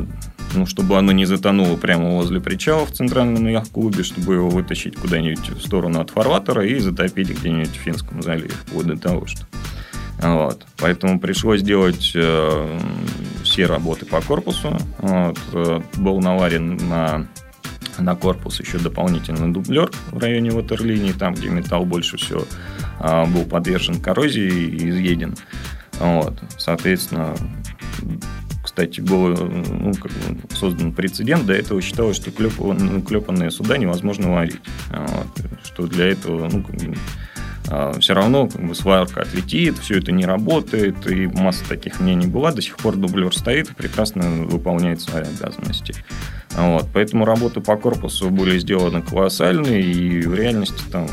ну, 0.55 0.67
чтобы 0.67 0.99
оно 0.99 1.13
не 1.13 1.27
затонуло 1.27 1.77
прямо 1.77 2.11
возле 2.11 2.41
причала 2.41 2.87
в 2.87 2.93
центральном 2.93 3.47
яхт-клубе, 3.47 4.03
чтобы 4.03 4.35
его 4.35 4.49
вытащить 4.49 4.97
куда-нибудь 4.97 5.51
в 5.51 5.61
сторону 5.65 6.01
от 6.01 6.11
фарватера 6.11 6.67
и 6.67 6.79
затопить 6.81 7.31
где-нибудь 7.31 7.77
в 7.77 7.81
Финском 7.81 8.21
заливе, 8.21 8.51
вплоть 8.51 8.87
до 8.87 8.97
того, 8.97 9.27
что... 9.27 9.47
Вот. 10.19 10.67
Поэтому 10.79 11.21
пришлось 11.21 11.61
делать 11.63 12.13
э, 12.15 12.79
все 13.45 13.67
работы 13.67 14.07
по 14.07 14.21
корпусу. 14.23 14.77
Вот. 14.99 15.39
Э, 15.53 15.81
был 15.97 16.21
наварен 16.21 16.79
на 16.89 17.27
на 18.03 18.15
корпус 18.17 18.61
еще 18.61 18.79
дополнительный 18.79 19.53
дублер 19.53 19.91
в 20.11 20.19
районе 20.19 20.51
ватерлинии, 20.51 21.13
там, 21.13 21.35
где 21.35 21.49
металл 21.49 21.85
больше 21.85 22.17
всего 22.17 22.45
а, 22.99 23.27
был 23.27 23.45
подвержен 23.45 24.01
коррозии 24.01 24.51
и 24.51 24.91
изъеден. 24.91 25.37
Вот. 25.99 26.39
Соответственно, 26.59 27.35
кстати, 28.63 29.01
был 29.01 29.29
ну, 29.29 29.95
как 29.95 30.13
бы 30.13 30.55
создан 30.55 30.93
прецедент. 30.93 31.47
До 31.47 31.55
этого 31.55 31.81
считалось, 31.81 32.17
что 32.17 32.31
клепанные 32.31 33.51
суда 33.51 33.79
невозможно 33.79 34.33
варить. 34.33 34.61
Вот, 34.91 35.47
что 35.65 35.87
для 35.87 36.07
этого 36.07 36.49
ну, 36.51 36.63
как 36.63 36.77
бы, 36.77 36.95
а, 37.69 37.99
все 37.99 38.15
равно 38.15 38.49
как 38.49 38.67
бы, 38.67 38.75
сварка 38.75 39.23
отлетит, 39.23 39.79
все 39.79 39.99
это 39.99 40.13
не 40.13 40.27
работает, 40.27 41.11
и 41.11 41.27
масса 41.27 41.65
таких 41.69 42.01
мнений 42.01 42.27
была. 42.27 42.53
До 42.53 42.61
сих 42.61 42.77
пор 42.77 42.97
дублер 42.97 43.35
стоит 43.35 43.75
прекрасно 43.75 44.45
выполняет 44.45 45.01
свои 45.01 45.23
обязанности. 45.23 45.95
Вот, 46.57 46.87
поэтому 46.93 47.25
работы 47.25 47.61
по 47.61 47.77
корпусу 47.77 48.31
были 48.31 48.59
сделаны 48.59 49.03
колоссальные, 49.03 49.83
и 49.83 50.23
в 50.23 50.35
реальности 50.35 50.83
там 50.91 51.07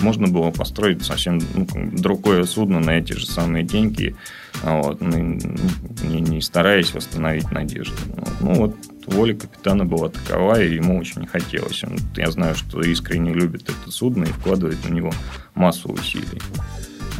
можно 0.00 0.28
было 0.28 0.50
построить 0.50 1.04
совсем 1.04 1.40
ну, 1.54 1.66
другое 1.92 2.44
судно 2.44 2.80
на 2.80 2.90
эти 2.90 3.12
же 3.12 3.26
самые 3.26 3.64
деньги, 3.64 4.16
вот, 4.62 5.00
ну, 5.00 5.16
не, 5.16 6.20
не 6.20 6.42
стараясь 6.42 6.92
восстановить 6.92 7.50
надежду. 7.50 7.96
Ну 8.40 8.54
вот 8.54 8.76
воля 9.06 9.34
капитана 9.34 9.84
была 9.84 10.10
такова, 10.10 10.60
и 10.60 10.74
ему 10.74 10.98
очень 10.98 11.26
хотелось. 11.26 11.82
Он, 11.84 11.96
я 12.16 12.30
знаю, 12.30 12.54
что 12.54 12.80
искренне 12.82 13.32
любит 13.32 13.62
это 13.62 13.90
судно 13.90 14.24
и 14.24 14.28
вкладывает 14.28 14.82
на 14.88 14.92
него 14.92 15.12
массу 15.54 15.90
усилий. 15.90 16.40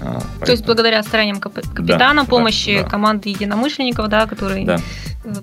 А, 0.03 0.15
поэтому... 0.15 0.47
То 0.47 0.53
есть 0.53 0.65
благодаря 0.65 1.03
стараниям 1.03 1.41
капитана, 1.41 2.23
да, 2.23 2.25
помощи 2.25 2.77
да, 2.77 2.83
да. 2.85 2.89
команды 2.89 3.29
единомышленников, 3.29 4.09
да, 4.09 4.27
которые 4.27 4.65
да. 4.65 4.79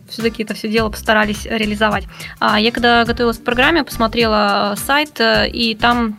Все-таки 0.09 0.43
это 0.43 0.53
все 0.53 0.69
дело 0.69 0.89
постарались 0.89 1.45
реализовать. 1.45 2.05
А 2.39 2.59
я 2.59 2.71
когда 2.71 3.05
готовилась 3.05 3.37
к 3.37 3.43
программе, 3.43 3.83
посмотрела 3.83 4.75
сайт, 4.77 5.19
э, 5.19 5.49
и 5.49 5.75
там 5.75 6.17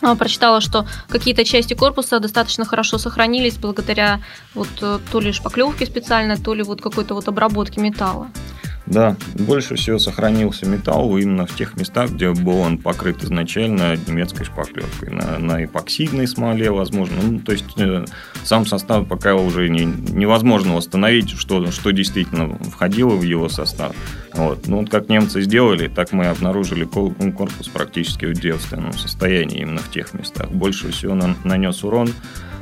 а, 0.00 0.14
прочитала, 0.14 0.60
что 0.60 0.86
какие-то 1.08 1.44
части 1.44 1.74
корпуса 1.74 2.20
достаточно 2.20 2.64
хорошо 2.64 2.98
сохранились 2.98 3.56
благодаря 3.56 4.20
вот 4.54 4.68
э, 4.80 4.98
то 5.10 5.20
ли 5.20 5.32
шпаклевке 5.32 5.86
специальной, 5.86 6.36
то 6.36 6.54
ли 6.54 6.62
вот 6.62 6.80
какой-то 6.80 7.14
вот 7.14 7.26
обработке 7.26 7.80
металла. 7.80 8.28
Да, 8.90 9.16
больше 9.34 9.74
всего 9.74 9.98
сохранился 9.98 10.66
металл 10.66 11.16
именно 11.18 11.46
в 11.46 11.54
тех 11.54 11.76
местах, 11.76 12.10
где 12.10 12.32
был 12.32 12.58
он 12.58 12.78
покрыт 12.78 13.22
изначально 13.22 13.96
немецкой 14.06 14.44
шпаклевкой. 14.44 15.10
На, 15.10 15.38
на 15.38 15.64
эпоксидной 15.64 16.26
смоле, 16.26 16.70
возможно. 16.70 17.16
Ну, 17.22 17.38
то 17.40 17.52
есть, 17.52 17.66
э, 17.76 18.06
сам 18.44 18.64
состав 18.64 19.06
пока 19.06 19.34
уже 19.34 19.68
не, 19.68 19.84
невозможно 19.84 20.74
восстановить, 20.74 21.30
что, 21.30 21.70
что 21.70 21.90
действительно 21.90 22.56
входило 22.58 23.14
в 23.14 23.22
его 23.22 23.50
состав. 23.50 23.94
Вот. 24.32 24.66
Ну, 24.66 24.78
вот 24.80 24.88
как 24.88 25.10
немцы 25.10 25.42
сделали, 25.42 25.88
так 25.88 26.12
мы 26.12 26.26
обнаружили 26.26 26.88
ну, 26.94 27.32
корпус 27.32 27.68
практически 27.68 28.24
в 28.24 28.32
девственном 28.32 28.94
состоянии 28.94 29.60
именно 29.60 29.80
в 29.80 29.90
тех 29.90 30.14
местах. 30.14 30.50
Больше 30.50 30.92
всего 30.92 31.14
на, 31.14 31.36
нанес 31.44 31.84
урон 31.84 32.08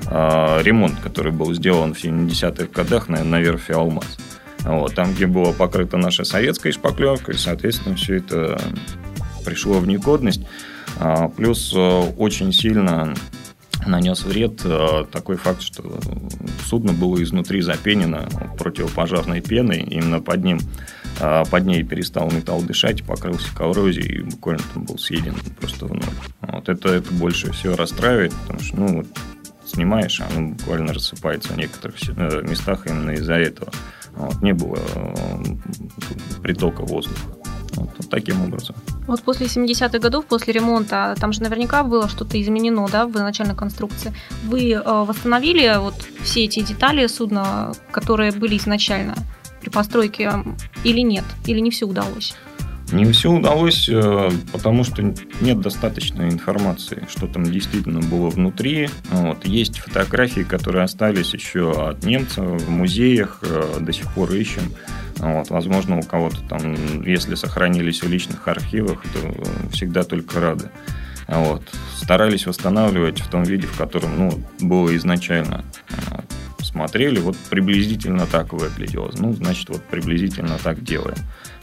э, 0.06 0.62
ремонт, 0.62 0.98
который 0.98 1.30
был 1.30 1.54
сделан 1.54 1.94
в 1.94 2.02
70-х 2.02 2.66
годах 2.72 3.08
на, 3.08 3.22
на 3.22 3.38
верфи 3.38 3.70
«Алмаз». 3.70 4.18
Вот, 4.66 4.94
там, 4.94 5.14
где 5.14 5.26
была 5.26 5.52
покрыта 5.52 5.96
наша 5.96 6.24
советская 6.24 6.72
шпаклевкой, 6.72 7.36
соответственно, 7.38 7.94
все 7.94 8.16
это 8.16 8.60
пришло 9.44 9.78
в 9.78 9.86
негодность. 9.86 10.42
А, 10.98 11.28
плюс 11.28 11.72
э, 11.74 11.78
очень 12.16 12.52
сильно 12.52 13.14
нанес 13.86 14.24
вред 14.24 14.62
э, 14.64 15.04
такой 15.12 15.36
факт, 15.36 15.62
что 15.62 16.00
судно 16.64 16.92
было 16.92 17.22
изнутри 17.22 17.60
запенено 17.60 18.26
противопожарной 18.58 19.40
пеной, 19.40 19.82
именно 19.82 20.20
под 20.20 20.42
ним 20.42 20.58
э, 21.20 21.44
под 21.48 21.64
ней 21.66 21.84
перестал 21.84 22.30
металл 22.32 22.60
дышать, 22.62 23.04
покрылся 23.04 23.54
коррозией 23.54 24.18
и 24.18 24.22
буквально 24.22 24.64
там 24.74 24.84
был 24.84 24.98
съеден 24.98 25.36
просто 25.60 25.86
в 25.86 25.94
ноль. 25.94 26.02
Вот 26.40 26.68
это, 26.68 26.88
это 26.88 27.12
больше 27.12 27.52
всего 27.52 27.76
расстраивает, 27.76 28.32
потому 28.34 28.60
что, 28.60 28.76
ну, 28.76 29.04
снимаешь, 29.64 30.20
оно 30.20 30.48
буквально 30.48 30.92
рассыпается 30.92 31.52
в 31.52 31.56
некоторых 31.56 31.96
местах 32.42 32.86
именно 32.86 33.12
из-за 33.12 33.34
этого. 33.34 33.70
Вот, 34.16 34.42
не 34.42 34.54
было 34.54 34.78
э, 34.94 36.40
притока 36.42 36.82
воздуха. 36.82 37.20
Вот, 37.74 37.90
вот 37.98 38.10
таким 38.10 38.42
образом. 38.42 38.74
Вот 39.06 39.22
после 39.22 39.46
70-х 39.46 39.98
годов, 39.98 40.24
после 40.26 40.54
ремонта, 40.54 41.14
там 41.20 41.32
же 41.32 41.42
наверняка 41.42 41.82
было 41.82 42.08
что-то 42.08 42.40
изменено 42.40 42.88
да, 42.90 43.06
в 43.06 43.14
изначальной 43.16 43.54
конструкции. 43.54 44.14
Вы 44.44 44.72
э, 44.72 44.80
восстановили 44.82 45.78
вот 45.78 45.94
все 46.22 46.44
эти 46.44 46.60
детали 46.60 47.06
судна, 47.06 47.72
которые 47.90 48.32
были 48.32 48.56
изначально 48.56 49.14
при 49.60 49.68
постройке, 49.68 50.32
или 50.84 51.00
нет? 51.00 51.24
Или 51.46 51.60
не 51.60 51.70
все 51.70 51.86
удалось? 51.86 52.34
Не 52.92 53.04
все 53.10 53.32
удалось, 53.32 53.88
э, 53.88 54.30
потому 54.52 54.84
что 54.84 55.02
нет 55.40 55.60
достаточной 55.60 56.28
информации, 56.28 57.06
что 57.10 57.26
там 57.26 57.44
действительно 57.44 58.00
было 58.00 58.30
внутри. 58.30 58.88
Вот. 59.10 59.44
Есть 59.44 59.78
фотографии, 59.78 60.42
которые 60.42 60.84
остались 60.84 61.34
еще 61.34 61.88
от 61.88 62.04
немцев 62.04 62.44
в 62.44 62.70
музеях, 62.70 63.40
э, 63.42 63.78
до 63.80 63.92
сих 63.92 64.12
пор 64.14 64.32
ищем. 64.32 64.72
Вот. 65.16 65.50
Возможно, 65.50 65.98
у 65.98 66.02
кого-то 66.02 66.40
там, 66.48 67.02
если 67.02 67.34
сохранились 67.34 68.02
в 68.02 68.08
личных 68.08 68.46
архивах, 68.46 69.02
то 69.02 69.70
всегда 69.72 70.04
только 70.04 70.40
рады. 70.40 70.70
Вот. 71.26 71.62
Старались 71.96 72.46
восстанавливать 72.46 73.20
в 73.20 73.28
том 73.28 73.42
виде, 73.42 73.66
в 73.66 73.76
котором 73.76 74.16
ну, 74.16 74.42
было 74.60 74.94
изначально 74.96 75.64
смотрели, 76.76 77.18
вот 77.20 77.36
приблизительно 77.50 78.26
так 78.26 78.52
выглядело. 78.52 79.10
Ну, 79.16 79.32
значит, 79.32 79.70
вот 79.70 79.82
приблизительно 79.84 80.58
так 80.62 80.84
делаем. 80.84 81.16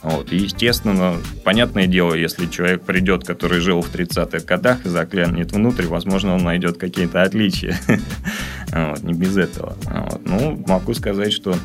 Вот. 0.04 0.32
И, 0.32 0.38
естественно, 0.38 1.16
понятное 1.44 1.88
дело, 1.88 2.14
если 2.14 2.46
человек 2.48 2.84
придет, 2.84 3.26
который 3.26 3.60
жил 3.62 3.82
в 3.82 3.94
30-х 3.94 4.46
годах 4.46 4.86
и 4.86 4.90
заглянет 4.90 5.54
внутрь, 5.54 5.88
возможно, 5.88 6.36
он 6.36 6.44
найдет 6.44 6.78
какие-то 6.78 7.24
отличия. 7.24 7.80
вот, 8.72 9.02
не 9.02 9.14
без 9.14 9.38
этого. 9.38 9.78
Вот. 9.86 10.22
Ну, 10.26 10.64
могу 10.68 10.94
сказать, 10.94 11.32
что 11.32 11.56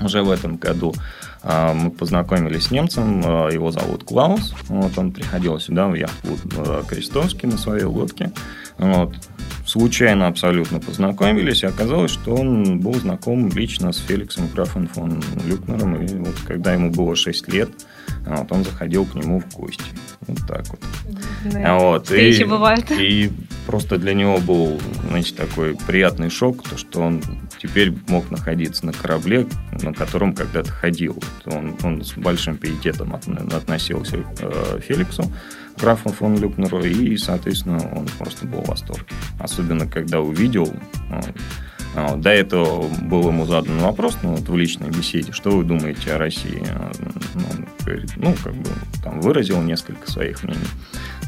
уже 0.00 0.22
в 0.22 0.30
этом 0.30 0.56
году 0.56 0.94
а, 1.42 1.72
мы 1.72 1.90
познакомились 1.90 2.64
с 2.64 2.70
немцем, 2.70 3.22
а, 3.24 3.48
его 3.48 3.70
зовут 3.70 4.04
Клаус, 4.04 4.54
вот 4.68 4.96
он 4.96 5.12
приходил 5.12 5.58
сюда 5.58 5.88
в 5.88 5.94
яхту 5.94 6.38
а, 6.58 6.82
Крестовский 6.84 7.48
на 7.48 7.58
своей 7.58 7.84
лодке, 7.84 8.32
вот 8.78 9.14
случайно 9.72 10.26
абсолютно 10.26 10.80
познакомились, 10.80 11.62
и 11.62 11.66
оказалось, 11.66 12.10
что 12.10 12.34
он 12.34 12.80
был 12.80 12.94
знаком 12.94 13.48
лично 13.48 13.92
с 13.92 13.98
Феликсом 13.98 14.46
Графом 14.48 14.86
фон 14.86 15.22
Люкнером, 15.46 15.96
и 15.96 16.14
вот 16.16 16.34
когда 16.46 16.74
ему 16.74 16.90
было 16.90 17.16
6 17.16 17.48
лет, 17.48 17.70
вот, 18.26 18.52
он 18.52 18.64
заходил 18.64 19.06
к 19.06 19.14
нему 19.14 19.40
в 19.40 19.56
гости. 19.56 19.82
Вот 20.26 20.38
так 20.46 20.66
вот. 20.68 20.80
Да, 21.52 21.78
вот. 21.78 22.04
Встречи 22.04 22.42
и, 22.42 22.44
бывают. 22.44 22.90
И 22.90 23.32
просто 23.66 23.96
для 23.96 24.12
него 24.12 24.38
был, 24.38 24.78
значит, 25.08 25.36
такой 25.36 25.74
приятный 25.86 26.28
шок, 26.28 26.62
то, 26.68 26.76
что 26.76 27.00
он 27.00 27.22
теперь 27.58 27.94
мог 28.08 28.30
находиться 28.30 28.84
на 28.84 28.92
корабле, 28.92 29.46
на 29.80 29.94
котором 29.94 30.34
когда-то 30.34 30.70
ходил. 30.70 31.22
Он, 31.46 31.74
он 31.82 32.04
с 32.04 32.12
большим 32.12 32.58
пиететом 32.58 33.14
относился 33.14 34.18
к 34.18 34.24
э, 34.40 34.80
Феликсу 34.86 35.32
графу 35.78 36.10
фон 36.10 36.38
Люкнеру, 36.38 36.82
и, 36.84 37.16
соответственно, 37.16 37.78
он 37.94 38.06
просто 38.18 38.46
был 38.46 38.62
в 38.62 38.68
восторге. 38.68 39.06
Особенно, 39.38 39.86
когда 39.86 40.20
увидел 40.20 40.72
до 42.16 42.30
этого 42.30 42.88
был 42.88 43.28
ему 43.28 43.44
задан 43.44 43.78
вопрос, 43.80 44.16
ну, 44.22 44.36
вот 44.36 44.48
в 44.48 44.56
личной 44.56 44.88
беседе, 44.88 45.32
что 45.32 45.50
вы 45.50 45.62
думаете 45.62 46.14
о 46.14 46.18
России? 46.18 46.66
Ну, 47.34 47.44
он 47.50 47.68
говорит, 47.84 48.12
ну, 48.16 48.34
как 48.42 48.54
бы, 48.54 48.70
там, 49.02 49.20
выразил 49.20 49.60
несколько 49.60 50.10
своих 50.10 50.42
мнений. 50.42 50.60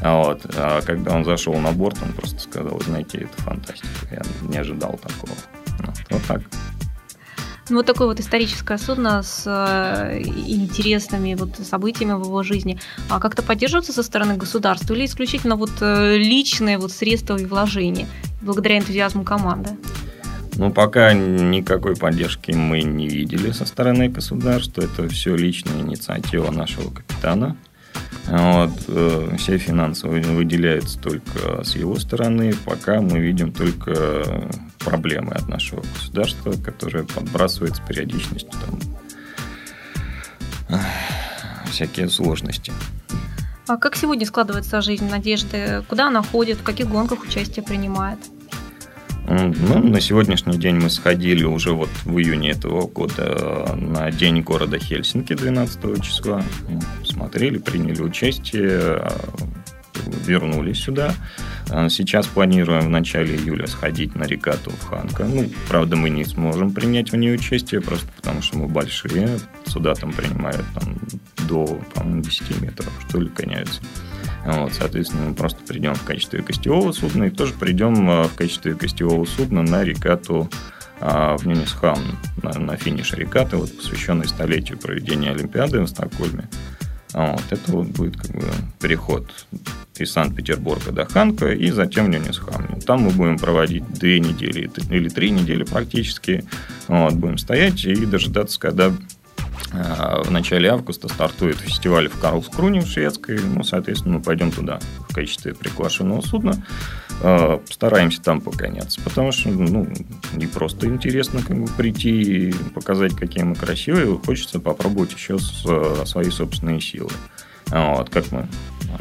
А 0.01 0.17
вот. 0.17 0.41
А 0.55 0.81
когда 0.81 1.15
он 1.15 1.23
зашел 1.23 1.55
на 1.59 1.71
борт, 1.71 1.99
он 2.01 2.13
просто 2.13 2.39
сказал, 2.39 2.81
знаете, 2.81 3.19
это 3.19 3.43
фантастика, 3.43 3.87
я 4.09 4.21
не 4.49 4.57
ожидал 4.57 4.99
такого. 5.01 5.37
Вот, 5.79 5.95
вот 6.09 6.23
так. 6.23 6.41
Ну, 7.69 7.77
вот 7.77 7.85
такое 7.87 8.07
вот 8.07 8.19
историческое 8.19 8.77
судно 8.77 9.23
с 9.23 9.43
э, 9.47 10.21
интересными 10.21 11.33
вот 11.33 11.55
событиями 11.57 12.13
в 12.13 12.23
его 12.25 12.43
жизни. 12.43 12.79
А 13.09 13.19
как-то 13.19 13.41
поддерживается 13.41 13.91
со 13.91 14.03
стороны 14.03 14.37
государства 14.37 14.93
или 14.93 15.05
исключительно 15.05 15.55
вот 15.55 15.71
э, 15.81 16.17
личные 16.17 16.77
вот 16.77 16.91
средства 16.91 17.37
и 17.37 17.45
вложения 17.45 18.07
благодаря 18.41 18.77
энтузиазму 18.77 19.23
команды? 19.23 19.71
Ну, 20.57 20.71
пока 20.71 21.13
никакой 21.13 21.95
поддержки 21.95 22.51
мы 22.51 22.83
не 22.83 23.09
видели 23.09 23.51
со 23.51 23.65
стороны 23.65 24.09
государства. 24.09 24.81
Это 24.81 25.09
все 25.09 25.35
личная 25.35 25.81
инициатива 25.81 26.51
нашего 26.51 26.91
капитана. 26.91 27.57
Вот, 28.27 28.71
э, 28.87 29.35
все 29.37 29.57
финансы 29.57 30.07
выделяются 30.07 30.99
только 30.99 31.63
с 31.63 31.75
его 31.75 31.97
стороны. 31.97 32.53
Пока 32.65 33.01
мы 33.01 33.19
видим 33.19 33.51
только 33.51 34.47
проблемы 34.79 35.33
от 35.33 35.47
нашего 35.47 35.81
государства, 35.81 36.53
которое 36.53 37.03
подбрасывает 37.03 37.75
с 37.75 37.79
периодичностью 37.79 38.51
там, 40.67 40.81
всякие 41.69 42.09
сложности. 42.09 42.73
А 43.67 43.77
как 43.77 43.95
сегодня 43.95 44.25
складывается 44.25 44.81
жизнь 44.81 45.09
Надежды? 45.09 45.83
Куда 45.87 46.07
она 46.07 46.21
ходит? 46.21 46.59
В 46.59 46.63
каких 46.63 46.87
гонках 46.87 47.23
участие 47.23 47.63
принимает? 47.63 48.19
Ну, 49.27 49.83
на 49.83 50.01
сегодняшний 50.01 50.57
день 50.57 50.75
мы 50.75 50.89
сходили 50.89 51.43
уже 51.43 51.71
вот 51.71 51.89
в 52.03 52.17
июне 52.17 52.51
этого 52.51 52.87
года 52.87 53.75
на 53.75 54.11
День 54.11 54.41
города 54.41 54.77
Хельсинки 54.77 55.33
12 55.33 56.01
числа. 56.01 56.43
Смотрели, 57.03 57.57
приняли 57.57 58.01
участие, 58.01 59.01
вернулись 60.25 60.83
сюда. 60.83 61.15
А, 61.69 61.89
сейчас 61.89 62.27
планируем 62.27 62.85
в 62.85 62.89
начале 62.89 63.35
июля 63.35 63.67
сходить 63.67 64.15
на 64.15 64.23
регату 64.23 64.69
в 64.69 64.85
Ханка. 64.85 65.23
Ну, 65.25 65.49
правда, 65.67 65.95
мы 65.95 66.09
не 66.09 66.25
сможем 66.25 66.71
принять 66.71 67.11
в 67.11 67.15
ней 67.15 67.33
участие, 67.33 67.81
просто 67.81 68.07
потому 68.17 68.41
что 68.41 68.57
мы 68.57 68.67
большие. 68.67 69.39
Суда 69.65 69.95
там 69.95 70.13
принимают 70.13 70.63
там, 70.75 70.97
до, 71.47 71.65
по-моему, 71.93 72.21
10 72.21 72.61
метров, 72.61 72.91
что 73.07 73.19
ли, 73.19 73.29
гоняются. 73.29 73.81
Вот, 74.45 74.73
соответственно, 74.73 75.29
мы 75.29 75.33
просто 75.33 75.59
придем 75.67 75.95
в 75.95 76.03
качестве 76.03 76.41
гостевого 76.41 76.91
судна 76.91 77.25
и 77.25 77.29
тоже 77.31 77.53
придем 77.53 78.09
а, 78.09 78.23
в 78.23 78.35
качестве 78.35 78.75
гостевого 78.75 79.25
судна 79.25 79.63
на 79.63 79.83
регату 79.83 80.49
а, 80.99 81.35
в 81.35 81.47
Нюнисхам, 81.47 81.97
на, 82.43 82.51
на 82.59 82.77
финиш 82.77 83.13
регаты, 83.13 83.57
вот, 83.57 83.75
посвященной 83.75 84.27
столетию 84.27 84.77
проведения 84.77 85.31
Олимпиады 85.31 85.81
в 85.81 85.87
Стокгольме. 85.87 86.47
Вот, 87.13 87.41
это 87.49 87.71
вот 87.71 87.87
будет 87.87 88.17
как 88.17 88.31
бы 88.31 88.43
переход 88.79 89.47
из 89.97 90.11
Санкт-Петербурга 90.11 90.91
до 90.91 91.05
Ханка 91.05 91.51
и 91.53 91.71
затем 91.71 92.05
в 92.05 92.09
Нюнисхам. 92.09 92.79
Там 92.85 93.03
мы 93.03 93.11
будем 93.11 93.39
проводить 93.39 93.87
две 93.93 94.19
недели 94.19 94.69
или 94.89 95.09
три 95.09 95.31
недели 95.31 95.63
практически. 95.63 96.45
Вот, 96.87 97.13
будем 97.13 97.37
стоять 97.37 97.83
и 97.85 98.05
дожидаться, 98.05 98.59
когда 98.59 98.93
в 100.23 100.31
начале 100.31 100.69
августа 100.69 101.07
стартует 101.07 101.57
фестиваль 101.57 102.07
в 102.07 102.19
Карлскруне 102.19 102.81
в 102.81 102.87
шведской. 102.87 103.39
Ну, 103.39 103.63
соответственно, 103.63 104.17
мы 104.17 104.21
пойдем 104.21 104.51
туда 104.51 104.79
в 105.09 105.13
качестве 105.13 105.53
приглашенного 105.53 106.21
судна. 106.21 106.63
Э, 107.21 107.57
постараемся 107.65 108.21
там 108.21 108.41
погоняться, 108.41 109.01
потому 109.01 109.31
что 109.31 109.49
ну, 109.49 109.87
не 110.33 110.47
просто 110.47 110.87
интересно 110.87 111.41
как 111.41 111.57
бы, 111.57 111.67
прийти 111.67 112.49
и 112.49 112.53
показать, 112.73 113.15
какие 113.15 113.43
мы 113.43 113.55
красивые, 113.55 114.17
хочется 114.17 114.59
попробовать 114.59 115.13
еще 115.13 115.37
э, 115.37 116.03
свои 116.05 116.29
собственные 116.29 116.81
силы. 116.81 117.11
Вот, 117.71 118.09
как 118.09 118.31
мы 118.31 118.47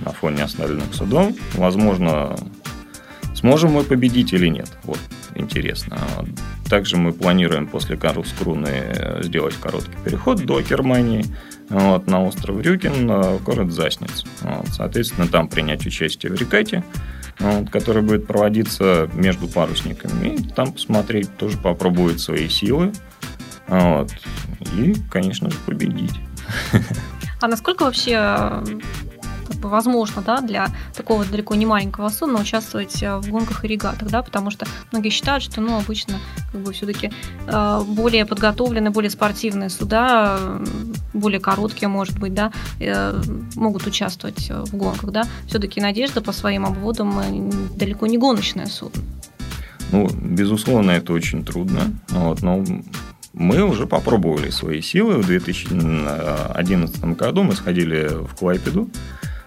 на 0.05 0.13
фоне 0.13 0.45
остановленных 0.45 0.95
судов. 0.95 1.33
Возможно, 1.55 2.37
сможем 3.35 3.73
мы 3.73 3.85
победить 3.85 4.33
или 4.33 4.49
нет. 4.49 4.71
Вот, 4.85 4.99
интересно. 5.35 5.99
Также 6.69 6.97
мы 6.97 7.13
планируем 7.13 7.67
после 7.67 7.97
Карлскруны 7.97 8.69
э, 8.69 9.23
сделать 9.23 9.55
короткий 9.55 9.97
переход 10.05 10.45
до 10.45 10.61
Германии 10.61 11.25
вот, 11.69 12.07
на 12.07 12.25
остров 12.25 12.61
Рюген, 12.61 13.07
в 13.07 13.43
город 13.43 13.73
Засниц. 13.73 14.25
Вот, 14.41 14.69
соответственно, 14.69 15.29
там 15.29 15.49
принять 15.49 15.87
участие 15.87 16.33
в 16.33 16.37
рекате, 16.37 16.83
вот, 17.39 17.71
который 17.71 18.03
будет 18.03 18.27
проводиться 18.27 19.09
между 19.15 19.49
парусниками. 19.49 20.37
И 20.37 20.43
там 20.43 20.73
посмотреть, 20.73 21.37
тоже 21.37 21.59
попробовать 21.59 22.21
свои 22.21 22.49
силы. 22.49 22.93
Вот, 23.67 24.11
и, 24.75 24.95
конечно 25.11 25.51
же, 25.51 25.57
победить. 25.67 26.15
А 27.41 27.49
насколько 27.49 27.85
вообще 27.85 28.17
как 28.17 29.04
бы 29.65 29.71
возможно, 29.71 30.23
да, 30.23 30.41
для 30.41 30.69
такого 30.95 31.25
далеко 31.25 31.55
не 31.55 31.67
маленького 31.67 32.09
судна 32.11 32.41
участвовать 32.41 33.03
э, 33.03 33.19
в 33.19 33.31
гонках 33.31 33.65
и 33.65 33.69
регатах, 33.69 34.09
да, 34.09 34.23
потому 34.23 34.51
что 34.51 34.67
многие 34.93 35.09
считают, 35.09 35.43
что, 35.43 35.61
ну, 35.61 35.77
обычно, 35.79 36.21
как 36.53 36.61
бы, 36.61 36.73
все-таки 36.73 37.11
э, 37.47 37.81
более 37.87 38.27
подготовленные, 38.27 38.91
более 38.91 39.11
спортивные 39.11 39.71
суда, 39.71 40.39
более 41.13 41.41
короткие, 41.41 41.89
может 41.89 42.19
быть, 42.19 42.35
да, 42.35 42.53
э, 42.79 43.21
могут 43.57 43.87
участвовать 43.87 44.51
в 44.51 44.77
гонках, 44.77 45.11
да. 45.11 45.25
Все-таки 45.47 45.81
Надежда 45.81 46.21
по 46.21 46.33
своим 46.33 46.67
обводам 46.67 47.51
далеко 47.77 48.07
не 48.07 48.19
гоночное 48.19 48.67
судно. 48.67 49.03
Ну, 49.93 50.09
безусловно, 50.09 50.93
это 50.93 51.13
очень 51.13 51.45
трудно, 51.45 51.81
вот, 52.11 52.43
но 52.43 52.65
мы 53.33 53.63
уже 53.63 53.87
попробовали 53.87 54.51
свои 54.51 54.81
силы. 54.81 55.19
В 55.19 55.27
2011 55.27 57.05
году 57.17 57.43
мы 57.43 57.55
сходили 57.55 58.09
в 58.09 58.35
Клайпеду, 58.35 58.89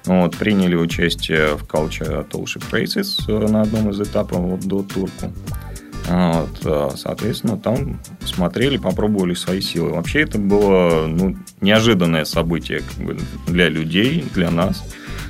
вот, 0.08 0.38
приняли 0.38 0.76
участие 0.76 1.56
в 1.58 1.64
Culture 1.64 2.28
Tollship 2.30 2.64
Races 2.72 3.20
э, 3.28 3.48
на 3.48 3.62
одном 3.62 3.90
из 3.90 4.00
этапов 4.00 4.40
вот, 4.40 4.62
до 4.62 4.82
Турку. 4.82 5.34
Вот, 6.08 6.60
э, 6.64 6.90
соответственно, 6.96 7.58
там 7.58 8.00
смотрели, 8.24 8.78
попробовали 8.78 9.34
свои 9.34 9.60
силы. 9.60 9.92
Вообще 9.92 10.22
это 10.22 10.40
было 10.40 11.06
ну, 11.08 11.36
неожиданное 11.60 12.24
событие 12.24 12.80
как 12.80 13.06
бы, 13.06 13.18
для 13.48 13.68
людей, 13.68 14.24
для 14.34 14.50
нас. 14.50 14.84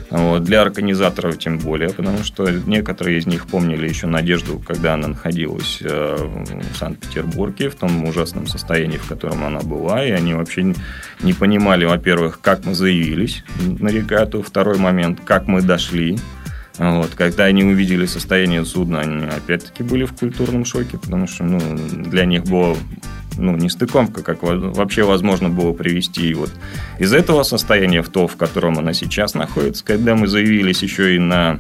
Вот, 0.10 0.44
для 0.44 0.62
организаторов 0.62 1.38
тем 1.38 1.58
более, 1.58 1.90
потому 1.90 2.24
что 2.24 2.50
некоторые 2.50 3.20
из 3.20 3.26
них 3.26 3.48
помнили 3.48 3.88
еще 3.88 4.08
Надежду, 4.08 4.62
когда 4.66 4.94
она 4.94 5.10
находилась 5.10 5.80
э, 5.82 6.16
в 6.18 6.78
Санкт-Петербурге, 6.78 7.70
в 7.70 7.76
том 7.76 8.06
ужасном 8.06 8.48
состоянии, 8.48 8.98
в 8.98 9.08
котором 9.08 9.44
она 9.44 9.60
была, 9.60 10.06
и 10.06 10.12
они 10.12 10.34
вообще 10.34 10.74
не 11.22 11.34
понимали, 11.34 11.84
во-первых, 11.84 12.40
как 12.40 12.66
мы 12.66 12.74
заявились 12.74 13.44
на 13.60 13.90
регату, 13.90 14.42
второй 14.42 14.78
момент, 14.78 15.20
как 15.26 15.48
мы 15.48 15.62
дошли, 15.62 16.18
вот, 16.78 17.16
когда 17.16 17.46
они 17.46 17.64
увидели 17.64 18.06
состояние 18.06 18.64
судна, 18.64 19.02
они 19.02 19.26
опять-таки 19.26 19.84
были 19.84 20.06
в 20.06 20.14
культурном 20.14 20.64
шоке, 20.64 20.98
потому 20.98 21.28
что 21.28 21.44
ну, 21.44 21.60
для 22.06 22.26
них 22.26 22.44
было 22.44 22.78
ну, 23.38 23.56
нестыковка, 23.56 24.24
как 24.24 24.44
вообще 24.44 25.04
возможно 25.04 25.50
было 25.50 25.74
привести 25.74 26.34
вот 26.34 26.52
из 27.00 27.14
этого 27.14 27.44
состояния 27.44 28.02
в 28.02 28.10
то, 28.10 28.28
в 28.28 28.36
котором 28.36 28.78
она 28.80 28.94
сейчас 28.94 29.34
находится, 29.34 29.86
когда 29.86 30.16
мы 30.16 30.28
заявились 30.28 30.84
еще 30.84 31.16
и 31.16 31.20
на, 31.20 31.58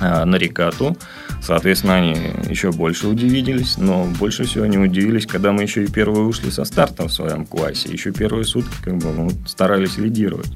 а, 0.00 0.24
на 0.24 0.36
рекату. 0.36 0.96
Соответственно, 1.42 1.96
они 1.96 2.16
еще 2.48 2.72
больше 2.72 3.06
удивились, 3.08 3.76
но 3.78 4.04
больше 4.04 4.44
всего 4.44 4.64
они 4.64 4.78
удивились, 4.78 5.26
когда 5.26 5.52
мы 5.52 5.62
еще 5.62 5.84
и 5.84 5.90
первые 5.90 6.24
ушли 6.24 6.50
со 6.50 6.64
старта 6.64 7.06
в 7.06 7.12
своем 7.12 7.46
классе. 7.46 7.88
Еще 7.90 8.12
первые 8.12 8.44
сутки 8.44 8.74
как 8.82 8.96
бы, 8.98 9.12
ну, 9.12 9.30
старались 9.46 9.96
лидировать. 9.96 10.52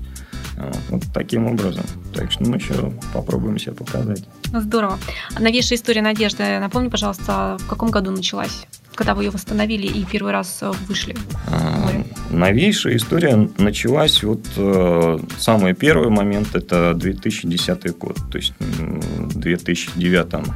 Вот 0.90 1.02
таким 1.14 1.46
образом. 1.46 1.84
Так 2.14 2.32
что 2.32 2.44
мы 2.44 2.56
еще 2.56 2.92
попробуем 3.14 3.58
себя 3.58 3.72
показать. 3.72 4.24
Здорово. 4.52 4.98
Новейшая 5.38 5.78
история 5.78 6.02
Надежды. 6.02 6.58
Напомни, 6.58 6.88
пожалуйста, 6.88 7.56
в 7.60 7.66
каком 7.66 7.90
году 7.90 8.10
началась? 8.10 8.66
Когда 9.00 9.14
вы 9.14 9.24
ее 9.24 9.30
восстановили 9.30 9.86
и 9.86 10.04
первый 10.04 10.30
раз 10.30 10.58
э, 10.60 10.70
вышли? 10.86 11.16
А, 11.46 11.90
новейшая 12.28 12.96
история 12.96 13.48
началась 13.56 14.22
вот 14.22 14.44
э, 14.58 15.18
самый 15.38 15.72
первый 15.72 16.10
момент 16.10 16.54
это 16.54 16.92
2010 16.92 17.96
год, 17.96 18.18
то 18.30 18.36
есть 18.36 18.52
в 18.58 19.38
2009 19.38 20.46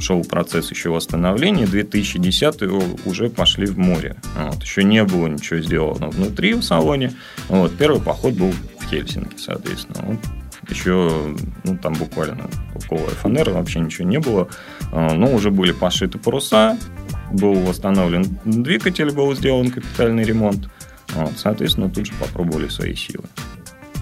шел 0.00 0.24
процесс 0.24 0.70
еще 0.70 0.88
восстановления, 0.88 1.66
2010 1.66 2.62
уже 3.04 3.28
пошли 3.28 3.66
в 3.66 3.76
море. 3.76 4.16
Вот, 4.34 4.62
еще 4.62 4.82
не 4.82 5.04
было 5.04 5.26
ничего 5.26 5.60
сделано 5.60 6.08
внутри 6.08 6.54
в 6.54 6.62
салоне. 6.62 7.12
Вот, 7.48 7.76
первый 7.76 8.00
поход 8.00 8.32
был 8.32 8.50
в 8.80 8.88
Хельсинки, 8.88 9.36
соответственно. 9.36 9.98
Вот, 10.06 10.18
еще 10.70 11.36
ну, 11.64 11.76
там 11.76 11.92
буквально 11.94 12.48
около 12.74 13.08
ФНР 13.08 13.50
вообще 13.50 13.80
ничего 13.80 14.08
не 14.08 14.20
было. 14.20 14.48
А, 14.90 15.12
но 15.12 15.30
уже 15.34 15.50
были 15.50 15.72
пошиты 15.72 16.18
паруса, 16.18 16.78
был 17.32 17.54
восстановлен 17.54 18.38
двигатель, 18.44 19.10
был 19.10 19.34
сделан 19.34 19.70
капитальный 19.70 20.24
ремонт. 20.24 20.68
Вот, 21.14 21.32
соответственно, 21.36 21.90
тут 21.90 22.06
же 22.06 22.12
попробовали 22.14 22.68
свои 22.68 22.94
силы. 22.94 23.24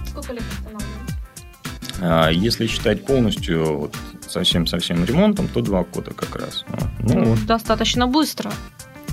Сколько 0.07 0.33
лет 0.33 0.43
а, 2.01 2.29
Если 2.29 2.67
считать 2.67 3.05
полностью 3.05 3.77
вот, 3.77 3.95
совсем-совсем 4.27 5.05
ремонтом, 5.05 5.47
то 5.47 5.61
два 5.61 5.83
года 5.83 6.13
как 6.13 6.35
раз. 6.35 6.65
Ну, 6.99 7.13
ну, 7.13 7.23
вот. 7.25 7.45
Достаточно 7.45 8.07
быстро. 8.07 8.51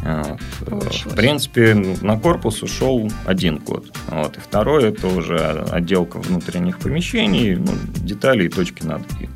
Вот. 0.03 0.95
В 1.05 1.15
принципе, 1.15 1.75
на 1.75 2.19
корпус 2.19 2.63
ушел 2.63 3.11
один 3.25 3.59
год. 3.59 3.97
Вот. 4.09 4.37
И 4.37 4.41
второй 4.41 4.89
это 4.89 5.07
уже 5.07 5.65
отделка 5.71 6.19
внутренних 6.19 6.79
помещений, 6.79 7.55
ну, 7.55 7.73
детали 7.97 8.47
и 8.47 8.49
точки 8.49 8.83
над 8.83 9.03
«и». 9.21 9.29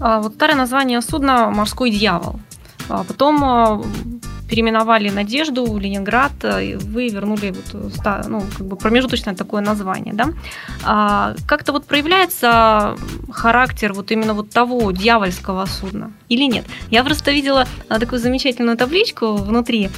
Вот 0.00 0.34
старое 0.34 0.56
название 0.56 1.00
судна 1.00 1.50
«Морской 1.50 1.90
дьявол». 1.90 2.40
А 2.88 3.02
потом 3.04 3.42
а, 3.44 3.82
переименовали 4.48 5.08
«Надежду», 5.08 5.78
«Ленинград», 5.78 6.32
и 6.44 6.76
вы 6.76 7.08
вернули 7.08 7.54
вот, 7.72 7.82
ну, 8.28 8.42
как 8.58 8.66
бы 8.66 8.76
промежуточное 8.76 9.34
такое 9.34 9.62
название. 9.62 10.12
Да? 10.12 10.26
А 10.84 11.34
как-то 11.46 11.72
вот 11.72 11.86
проявляется 11.86 12.96
характер 13.32 13.94
вот 13.94 14.10
именно 14.10 14.34
вот 14.34 14.50
того 14.50 14.92
дьявольского 14.92 15.66
судна 15.66 16.12
или 16.28 16.42
нет? 16.42 16.66
Я 16.90 17.04
просто 17.04 17.32
видела 17.32 17.66
такую 17.88 18.18
замечательную 18.18 18.76
табличку 18.76 19.34
внутри, 19.36 19.88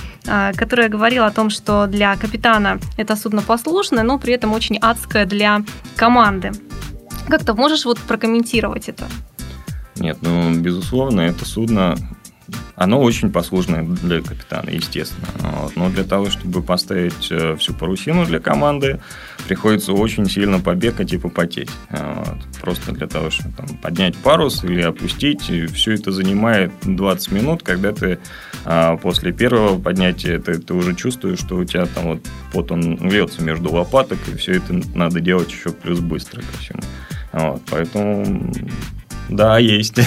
которая 0.56 0.88
говорила 0.88 1.26
о 1.26 1.32
том, 1.32 1.50
что 1.50 1.86
для 1.86 2.14
капитана 2.16 2.78
это 2.96 3.16
судно 3.16 3.42
послушное, 3.42 4.04
но 4.04 4.18
при 4.18 4.34
этом 4.34 4.52
очень 4.52 4.78
адское 4.78 5.26
для 5.26 5.64
команды. 5.96 6.52
Как-то 7.28 7.54
можешь 7.54 7.84
вот 7.84 7.98
прокомментировать 7.98 8.88
это? 8.88 9.06
Нет, 9.98 10.18
ну, 10.20 10.54
безусловно, 10.54 11.22
это 11.22 11.44
судно, 11.44 11.96
оно 12.76 13.00
очень 13.00 13.32
послужное 13.32 13.82
для 13.82 14.20
капитана, 14.20 14.70
естественно. 14.70 15.26
Вот. 15.40 15.76
Но 15.76 15.88
для 15.90 16.04
того, 16.04 16.30
чтобы 16.30 16.62
поставить 16.62 17.28
э, 17.30 17.56
всю 17.56 17.74
парусину 17.74 18.26
для 18.26 18.38
команды, 18.38 19.00
приходится 19.48 19.92
очень 19.92 20.28
сильно 20.28 20.60
побегать 20.60 21.12
и 21.12 21.18
попотеть. 21.18 21.70
Вот. 21.90 22.36
Просто 22.60 22.92
для 22.92 23.06
того, 23.06 23.30
чтобы 23.30 23.54
там, 23.54 23.68
поднять 23.78 24.16
парус 24.16 24.62
или 24.62 24.82
опустить, 24.82 25.48
и 25.48 25.66
все 25.66 25.92
это 25.92 26.12
занимает 26.12 26.72
20 26.82 27.32
минут, 27.32 27.62
когда 27.62 27.92
ты 27.92 28.18
а, 28.64 28.96
после 28.96 29.32
первого 29.32 29.80
поднятия 29.80 30.38
ты, 30.38 30.58
ты 30.58 30.74
уже 30.74 30.94
чувствуешь, 30.94 31.38
что 31.38 31.56
у 31.56 31.64
тебя 31.64 31.86
там 31.86 32.04
вот 32.06 32.28
пот 32.52 32.70
он 32.72 32.98
льется 33.08 33.42
между 33.42 33.72
лопаток, 33.72 34.18
и 34.28 34.36
все 34.36 34.54
это 34.54 34.80
надо 34.94 35.20
делать 35.20 35.50
еще 35.50 35.70
плюс 35.70 36.00
быстро 36.00 36.40
ко 36.40 36.58
всему. 36.58 36.82
Вот, 37.32 37.62
поэтому, 37.70 38.52
да, 39.28 39.58
есть. 39.58 39.98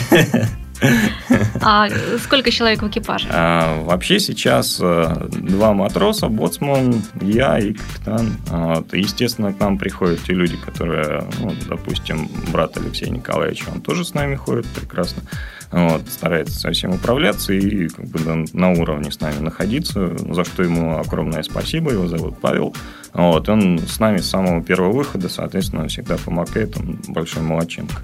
А 1.62 1.90
сколько 2.24 2.52
человек 2.52 2.82
в 2.82 2.88
экипаже? 2.88 3.28
А, 3.32 3.84
вообще 3.84 4.20
сейчас 4.20 4.80
э, 4.82 5.28
два 5.30 5.74
матроса, 5.74 6.30
боцман, 6.30 7.02
я 7.22 7.60
и 7.60 7.74
капитан. 7.74 8.38
Вот. 8.48 8.94
Естественно, 8.94 9.54
к 9.54 9.60
нам 9.60 9.78
приходят 9.78 10.22
те 10.24 10.34
люди, 10.34 10.56
которые, 10.56 11.26
ну, 11.40 11.54
допустим, 11.68 12.30
брат 12.52 12.78
Алексей 12.78 13.10
Николаевич, 13.10 13.66
он 13.74 13.82
тоже 13.82 14.06
с 14.06 14.14
нами 14.14 14.36
ходит 14.36 14.68
прекрасно. 14.68 15.24
Вот, 15.72 16.02
старается 16.10 16.60
со 16.60 16.72
всем 16.72 16.96
управляться 16.96 17.54
и 17.54 17.90
как 17.90 18.06
бы 18.06 18.20
на, 18.22 18.46
на 18.54 18.72
уровне 18.72 19.12
с 19.12 19.20
нами 19.20 19.40
находиться, 19.40 20.18
за 20.18 20.44
что 20.44 20.64
ему 20.64 20.98
огромное 20.98 21.44
спасибо. 21.44 21.92
Его 21.92 22.08
зовут 22.08 22.40
Павел. 22.40 22.76
Вот, 23.14 23.50
он 23.50 23.80
с 23.80 24.00
нами 24.00 24.18
с 24.18 24.30
самого 24.30 24.64
первого 24.64 24.94
выхода, 24.94 25.30
соответственно, 25.30 25.88
всегда 25.88 26.18
помогает. 26.18 26.76
Он 26.78 27.00
большой 27.10 27.44
молодчинка. 27.44 28.02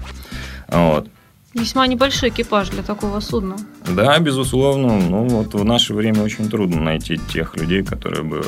Вот. 0.68 1.08
Весьма 1.54 1.86
небольшой 1.86 2.28
экипаж 2.28 2.68
для 2.68 2.82
такого 2.82 3.20
судна. 3.20 3.56
Да, 3.88 4.18
безусловно. 4.18 5.00
Ну, 5.00 5.26
вот 5.26 5.54
в 5.54 5.64
наше 5.64 5.94
время 5.94 6.22
очень 6.22 6.50
трудно 6.50 6.82
найти 6.82 7.18
тех 7.32 7.56
людей, 7.56 7.82
которые 7.82 8.24
бы, 8.24 8.44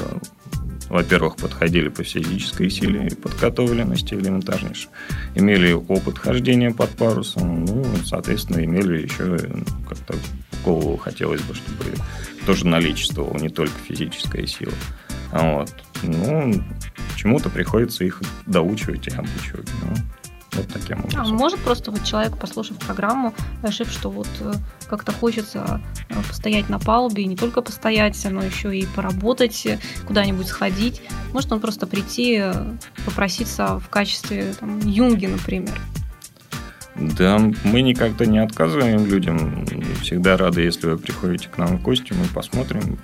во-первых, 0.91 1.37
подходили 1.37 1.89
по 1.89 2.05
физической 2.05 2.69
силе 2.69 3.07
и 3.07 3.15
подготовленности 3.15 4.13
элементарнейшей, 4.13 4.91
имели 5.35 5.73
опыт 5.73 6.19
хождения 6.19 6.71
под 6.71 6.91
парусом, 6.91 7.65
ну, 7.65 7.85
соответственно, 8.05 8.63
имели 8.63 9.05
еще 9.05 9.39
как-то 9.89 10.15
голову 10.63 10.99
хотелось 10.99 11.41
бы, 11.43 11.55
чтобы 11.55 11.85
тоже 12.45 12.67
наличествовала 12.67 13.39
не 13.39 13.49
только 13.49 13.75
физическая 13.89 14.47
сила. 14.47 14.75
Вот. 15.33 15.73
Ну, 16.03 16.63
чему-то 17.17 17.49
приходится 17.49 18.05
их 18.05 18.21
доучивать 18.47 19.09
и 19.09 19.11
обучивать. 19.13 19.69
Ну, 19.83 19.95
вот 20.53 20.69
таким 20.69 21.01
образом. 21.01 21.21
А 21.21 21.25
может 21.29 21.61
просто 21.61 21.91
вот 21.91 22.05
человек, 22.05 22.37
послушав 22.39 22.79
программу, 22.79 23.35
решив, 23.63 23.91
что 23.91 24.11
вот 24.11 24.29
э, 24.41 24.53
как-то 24.89 25.13
хочется 25.13 25.81
э, 26.09 26.15
постоять 26.27 26.69
на 26.69 26.79
палубе, 26.79 27.23
и 27.23 27.27
не 27.27 27.37
только 27.37 27.63
постоять, 27.63 28.19
но 28.31 28.43
еще 28.43 28.77
и 28.77 28.87
поработать, 28.87 29.67
э, 29.67 29.79
куда-нибудь 30.07 30.47
сходить. 30.47 31.03
Может 31.33 31.53
он 31.53 31.61
просто 31.61 31.87
прийти, 31.87 32.43
попроситься 33.05 33.79
в 33.79 33.89
качестве 33.89 34.55
там, 34.59 34.81
юнги, 34.81 35.27
например. 35.27 35.79
Да, 36.97 37.39
мы 37.65 37.83
никогда 37.83 38.27
не 38.27 38.39
отказываем 38.39 39.07
людям. 39.07 39.65
Всегда 40.03 40.37
рады, 40.37 40.63
если 40.63 40.89
вы 40.89 40.99
приходите 40.99 41.49
к 41.49 41.57
нам 41.57 41.79
в 41.79 41.83
гости, 41.83 42.13
мы 42.13 42.25
посмотрим. 42.35 42.99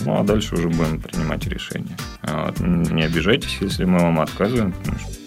Ну, 0.00 0.18
а 0.18 0.24
дальше 0.24 0.54
уже 0.54 0.68
будем 0.68 1.00
принимать 1.00 1.46
решение. 1.46 1.96
Вот. 2.22 2.58
Не 2.60 3.02
обижайтесь, 3.02 3.58
если 3.60 3.84
мы 3.84 4.00
вам 4.00 4.20
отказываем, 4.20 4.72
потому 4.72 4.98
что 4.98 5.19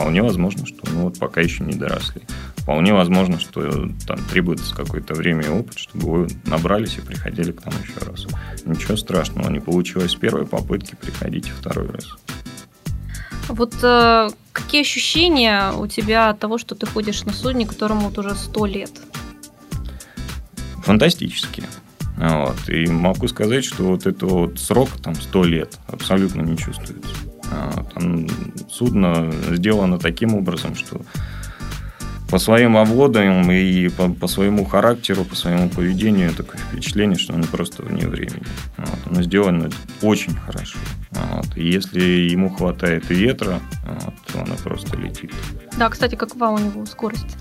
Вполне 0.00 0.22
возможно, 0.22 0.64
что 0.64 0.78
ну, 0.90 1.02
вот 1.02 1.18
пока 1.18 1.42
еще 1.42 1.62
не 1.62 1.74
доросли. 1.74 2.22
Вполне 2.56 2.94
возможно, 2.94 3.38
что 3.38 3.86
там 4.06 4.18
требуется 4.30 4.74
какое-то 4.74 5.12
время 5.12 5.42
и 5.42 5.48
опыт, 5.50 5.76
чтобы 5.76 6.10
вы 6.10 6.28
набрались 6.46 6.96
и 6.96 7.02
приходили 7.02 7.52
к 7.52 7.62
нам 7.66 7.74
еще 7.82 8.10
раз. 8.10 8.26
Ничего 8.64 8.96
страшного, 8.96 9.50
не 9.50 9.60
получилось 9.60 10.12
с 10.12 10.14
первой 10.14 10.46
попытки, 10.46 10.96
приходите 10.98 11.50
второй 11.50 11.90
раз. 11.90 12.16
Вот 13.48 13.74
э, 13.82 14.30
какие 14.52 14.80
ощущения 14.80 15.70
у 15.72 15.86
тебя 15.86 16.30
от 16.30 16.38
того, 16.38 16.56
что 16.56 16.74
ты 16.74 16.86
ходишь 16.86 17.24
на 17.24 17.34
судне, 17.34 17.66
которому 17.66 18.08
вот 18.08 18.16
уже 18.16 18.34
сто 18.36 18.64
лет? 18.64 18.92
Фантастические. 20.82 21.66
Вот. 22.16 22.70
И 22.70 22.86
могу 22.86 23.28
сказать, 23.28 23.66
что 23.66 23.82
вот 23.84 24.06
этот 24.06 24.22
вот 24.22 24.58
срок, 24.58 24.88
там, 25.02 25.14
100 25.14 25.44
лет, 25.44 25.78
абсолютно 25.88 26.40
не 26.40 26.56
чувствуется. 26.56 27.29
А, 27.50 27.84
там 27.94 28.26
судно 28.68 29.32
сделано 29.50 29.98
таким 29.98 30.34
образом, 30.34 30.74
что 30.74 31.00
по 32.30 32.38
своим 32.38 32.76
обводам 32.76 33.50
и 33.50 33.88
по, 33.88 34.08
по 34.08 34.28
своему 34.28 34.64
характеру, 34.64 35.24
по 35.24 35.34
своему 35.34 35.68
поведению 35.68 36.32
такое 36.32 36.60
впечатление, 36.60 37.18
что 37.18 37.34
оно 37.34 37.44
просто 37.44 37.82
вне 37.82 38.06
времени. 38.06 38.46
Вот. 38.76 38.98
Оно 39.06 39.22
сделано 39.22 39.70
очень 40.00 40.36
хорошо. 40.36 40.78
Вот. 41.10 41.56
И 41.56 41.68
если 41.68 42.00
ему 42.00 42.50
хватает 42.50 43.10
ветра, 43.10 43.58
вот, 43.84 44.14
то 44.32 44.42
оно 44.42 44.54
просто 44.62 44.96
летит. 44.96 45.32
Да, 45.76 45.88
кстати, 45.88 46.14
какова 46.14 46.50
у 46.50 46.58
него 46.58 46.86
скорость? 46.86 47.36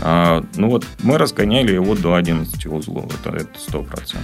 А, 0.00 0.44
ну 0.56 0.68
вот 0.68 0.86
мы 1.02 1.18
разгоняли 1.18 1.72
его 1.72 1.94
до 1.94 2.14
11 2.14 2.66
узлов, 2.66 3.12
это, 3.20 3.36
это 3.36 3.58
100%. 3.58 4.16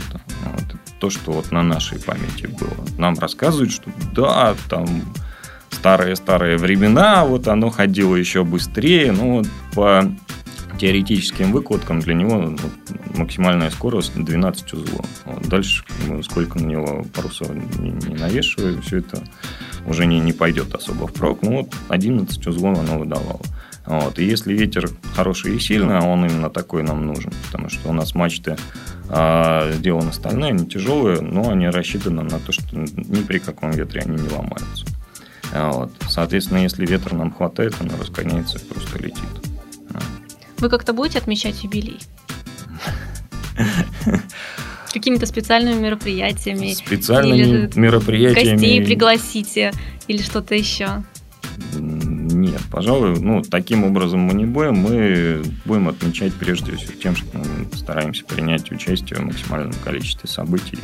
Вот. 0.44 0.64
То, 0.98 1.10
что 1.10 1.32
вот 1.32 1.50
на 1.50 1.62
нашей 1.62 1.98
памяти 1.98 2.46
было. 2.46 2.86
Нам 2.98 3.18
рассказывают, 3.18 3.72
что 3.72 3.90
да, 4.14 4.54
там 4.68 4.86
старые-старые 5.70 6.58
времена, 6.58 7.24
вот 7.24 7.48
оно 7.48 7.70
ходило 7.70 8.14
еще 8.14 8.44
быстрее, 8.44 9.12
ну 9.12 9.38
вот 9.38 9.48
по 9.74 10.04
теоретическим 10.78 11.52
выкладкам 11.52 12.00
для 12.00 12.14
него 12.14 12.40
вот, 12.40 12.60
максимальная 13.16 13.70
скорость 13.70 14.14
12 14.14 14.72
узлов. 14.74 15.06
Вот 15.24 15.48
дальше, 15.48 15.84
сколько 16.22 16.58
на 16.58 16.66
него 16.66 17.04
парусов 17.14 17.50
не, 17.78 17.90
не 17.90 18.14
навешиваю, 18.14 18.80
все 18.82 18.98
это 18.98 19.22
уже 19.86 20.06
не, 20.06 20.20
не 20.20 20.32
пойдет 20.32 20.74
особо 20.74 21.06
впрок. 21.06 21.40
Ну 21.42 21.58
вот 21.58 21.74
11 21.88 22.46
узлов 22.46 22.78
оно 22.78 22.98
выдавало. 22.98 23.40
Вот. 23.86 24.18
И 24.18 24.24
если 24.24 24.52
ветер 24.54 24.90
хороший 25.14 25.56
и 25.56 25.58
сильный, 25.58 25.98
а 25.98 26.02
он 26.02 26.24
именно 26.24 26.50
такой 26.50 26.82
нам 26.82 27.06
нужен, 27.06 27.32
потому 27.46 27.68
что 27.68 27.88
у 27.88 27.92
нас 27.92 28.14
мачты 28.14 28.56
а, 29.08 29.72
сделаны 29.72 30.12
стальные, 30.12 30.50
они 30.50 30.66
тяжелые, 30.66 31.20
но 31.20 31.50
они 31.50 31.68
рассчитаны 31.68 32.22
на 32.22 32.38
то, 32.38 32.52
что 32.52 32.76
ни 32.76 33.22
при 33.22 33.38
каком 33.38 33.72
ветре 33.72 34.02
они 34.02 34.22
не 34.22 34.28
ломаются. 34.28 34.86
Вот. 35.52 35.92
Соответственно, 36.08 36.58
если 36.58 36.86
ветра 36.86 37.14
нам 37.14 37.32
хватает, 37.32 37.74
оно 37.80 37.96
разгоняется 37.98 38.58
и 38.58 38.62
просто 38.62 38.98
летит. 38.98 39.28
Вы 40.58 40.68
как-то 40.68 40.92
будете 40.92 41.18
отмечать 41.18 41.64
юбилей? 41.64 41.98
Какими-то 44.92 45.26
специальными 45.26 45.80
мероприятиями? 45.80 46.72
Специальными 46.72 47.70
мероприятиями. 47.74 48.52
Гостей 48.52 48.84
пригласите 48.84 49.72
или 50.06 50.22
что-то 50.22 50.54
еще? 50.54 51.02
Нет, 52.52 52.60
пожалуй, 52.70 53.18
ну, 53.18 53.40
таким 53.40 53.82
образом 53.82 54.20
мы 54.20 54.34
не 54.34 54.44
будем. 54.44 54.74
Мы 54.74 55.42
будем 55.64 55.88
отмечать 55.88 56.34
прежде 56.34 56.76
всего 56.76 56.92
тем, 56.92 57.16
что 57.16 57.38
мы 57.38 57.66
стараемся 57.74 58.26
принять 58.26 58.70
участие 58.70 59.20
в 59.20 59.24
максимальном 59.24 59.72
количестве 59.82 60.28
событий 60.28 60.78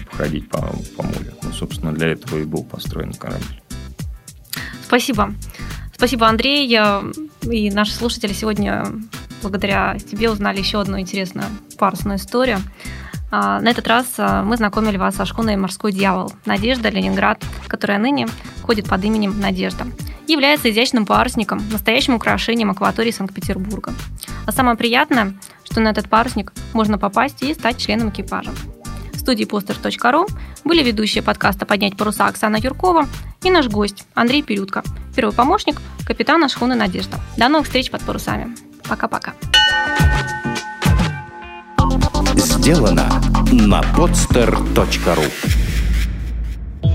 и 0.00 0.04
походить 0.06 0.48
по, 0.48 0.60
по 0.96 1.02
морю. 1.02 1.34
Ну, 1.42 1.52
собственно, 1.52 1.92
для 1.92 2.08
этого 2.08 2.38
и 2.38 2.44
был 2.44 2.64
построен 2.64 3.12
корабль. 3.12 3.44
Спасибо. 4.82 5.34
Спасибо, 5.94 6.26
Андрей. 6.26 6.74
И 7.42 7.70
наши 7.70 7.92
слушатели 7.92 8.32
сегодня 8.32 8.86
благодаря 9.42 9.98
тебе 9.98 10.30
узнали 10.30 10.58
еще 10.58 10.80
одну 10.80 10.98
интересную 10.98 11.48
парусную 11.76 12.16
историю. 12.16 12.60
А, 13.30 13.60
на 13.60 13.68
этот 13.68 13.86
раз 13.86 14.06
а, 14.16 14.42
мы 14.42 14.56
знакомили 14.56 14.96
вас 14.96 15.16
со 15.16 15.26
шхуной 15.26 15.56
«Морской 15.56 15.92
дьявол» 15.92 16.32
Надежда 16.46 16.88
Ленинград, 16.88 17.44
которая 17.66 17.98
ныне 17.98 18.26
ходит 18.62 18.88
под 18.88 19.04
именем 19.04 19.38
Надежда. 19.38 19.84
Является 20.26 20.70
изящным 20.70 21.06
парусником, 21.06 21.62
настоящим 21.70 22.14
украшением 22.14 22.70
акватории 22.70 23.10
Санкт-Петербурга. 23.10 23.92
А 24.46 24.52
самое 24.52 24.76
приятное, 24.76 25.34
что 25.64 25.80
на 25.80 25.88
этот 25.88 26.08
парусник 26.08 26.52
можно 26.72 26.98
попасть 26.98 27.42
и 27.42 27.52
стать 27.54 27.78
членом 27.78 28.10
экипажа. 28.10 28.50
В 29.12 29.18
студии 29.18 29.46
poster.ru 29.46 30.26
были 30.64 30.82
ведущие 30.82 31.22
подкаста 31.22 31.66
«Поднять 31.66 31.96
паруса» 31.96 32.26
Оксана 32.26 32.56
Юркова 32.56 33.06
и 33.42 33.50
наш 33.50 33.68
гость 33.68 34.06
Андрей 34.14 34.42
Перютко, 34.42 34.82
первый 35.14 35.34
помощник 35.34 35.80
капитана 36.06 36.48
шхуны 36.48 36.74
«Надежда». 36.74 37.18
До 37.36 37.48
новых 37.48 37.66
встреч 37.66 37.90
под 37.90 38.02
парусами. 38.02 38.54
Пока-пока. 38.88 39.34
Сделано 42.36 43.08
на 43.52 43.80
podster.ru 43.80 45.63